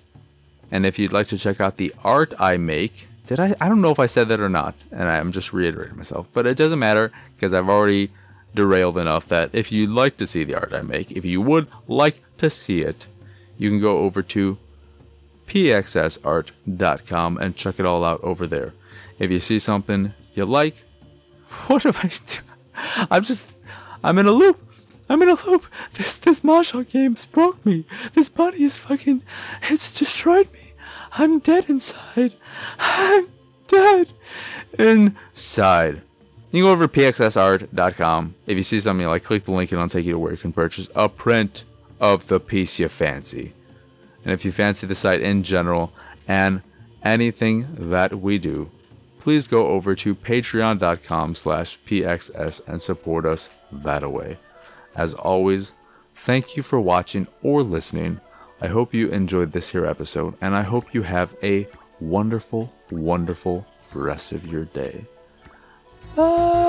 And 0.71 0.85
if 0.85 0.97
you'd 0.99 1.13
like 1.13 1.27
to 1.27 1.37
check 1.37 1.61
out 1.61 1.77
the 1.77 1.93
art 2.03 2.33
I 2.39 2.57
make, 2.57 3.07
did 3.27 3.39
I? 3.39 3.55
I 3.59 3.69
don't 3.69 3.81
know 3.81 3.91
if 3.91 3.99
I 3.99 4.05
said 4.05 4.29
that 4.29 4.39
or 4.39 4.49
not, 4.49 4.75
and 4.91 5.03
I'm 5.09 5.31
just 5.31 5.53
reiterating 5.53 5.97
myself. 5.97 6.27
But 6.33 6.45
it 6.45 6.57
doesn't 6.57 6.79
matter 6.79 7.11
because 7.35 7.53
I've 7.53 7.69
already 7.69 8.11
derailed 8.53 8.97
enough 8.97 9.27
that 9.27 9.49
if 9.53 9.71
you'd 9.71 9.89
like 9.89 10.17
to 10.17 10.27
see 10.27 10.43
the 10.43 10.55
art 10.55 10.73
I 10.73 10.81
make, 10.81 11.11
if 11.11 11.25
you 11.25 11.41
would 11.41 11.67
like 11.87 12.21
to 12.37 12.49
see 12.49 12.81
it, 12.81 13.07
you 13.57 13.69
can 13.69 13.79
go 13.79 13.99
over 13.99 14.21
to 14.21 14.57
pxsart.com 15.47 17.37
and 17.37 17.55
check 17.55 17.79
it 17.79 17.85
all 17.85 18.03
out 18.03 18.21
over 18.23 18.47
there. 18.47 18.73
If 19.19 19.31
you 19.31 19.39
see 19.39 19.59
something 19.59 20.13
you 20.33 20.45
like, 20.45 20.83
what 21.67 21.83
have 21.83 21.97
I 21.97 22.11
do? 22.27 22.39
I'm 23.11 23.23
just, 23.23 23.51
I'm 24.03 24.17
in 24.17 24.25
a 24.25 24.31
loop. 24.31 24.64
I'm 25.07 25.21
in 25.21 25.29
a 25.29 25.45
loop. 25.45 25.65
This 25.93 26.15
this 26.15 26.41
mahjong 26.41 26.89
game's 26.89 27.25
broke 27.25 27.63
me. 27.65 27.85
This 28.13 28.29
body 28.29 28.63
is 28.63 28.77
fucking, 28.77 29.21
it's 29.69 29.91
destroyed 29.91 30.51
me. 30.51 30.73
I'm 31.13 31.39
dead 31.39 31.69
inside. 31.69 32.33
I'm 32.79 33.29
dead 33.67 34.11
inside. 34.77 36.01
You 36.51 36.61
can 36.61 36.69
go 36.69 36.71
over 36.71 36.87
to 36.87 36.99
pxsart.com. 36.99 38.35
If 38.47 38.57
you 38.57 38.63
see 38.63 38.79
something 38.79 39.07
like, 39.07 39.23
click 39.23 39.45
the 39.45 39.51
link 39.51 39.71
and 39.71 39.79
it'll 39.79 39.89
take 39.89 40.05
you 40.05 40.13
to 40.13 40.19
where 40.19 40.31
you 40.31 40.37
can 40.37 40.53
purchase 40.53 40.89
a 40.95 41.09
print 41.09 41.63
of 41.99 42.27
the 42.27 42.39
piece 42.39 42.79
you 42.79 42.87
fancy. 42.89 43.53
And 44.23 44.33
if 44.33 44.45
you 44.45 44.51
fancy 44.51 44.87
the 44.87 44.95
site 44.95 45.21
in 45.21 45.43
general 45.43 45.93
and 46.27 46.61
anything 47.03 47.67
that 47.77 48.19
we 48.19 48.37
do, 48.37 48.71
please 49.19 49.47
go 49.47 49.67
over 49.67 49.95
to 49.95 50.15
patreon.com 50.15 51.35
slash 51.35 51.79
pxs 51.85 52.61
and 52.67 52.81
support 52.81 53.25
us 53.25 53.49
that 53.71 54.09
way. 54.11 54.37
As 54.95 55.13
always, 55.13 55.73
thank 56.15 56.55
you 56.55 56.63
for 56.63 56.79
watching 56.79 57.27
or 57.43 57.63
listening. 57.63 58.19
I 58.61 58.67
hope 58.67 58.93
you 58.93 59.09
enjoyed 59.09 59.51
this 59.51 59.69
here 59.69 59.85
episode, 59.85 60.35
and 60.41 60.55
I 60.55 60.61
hope 60.63 60.93
you 60.93 61.03
have 61.03 61.35
a 61.43 61.67
wonderful, 61.99 62.71
wonderful 62.89 63.65
rest 63.93 64.31
of 64.31 64.45
your 64.45 64.65
day. 64.65 65.05
Bye. 66.15 66.64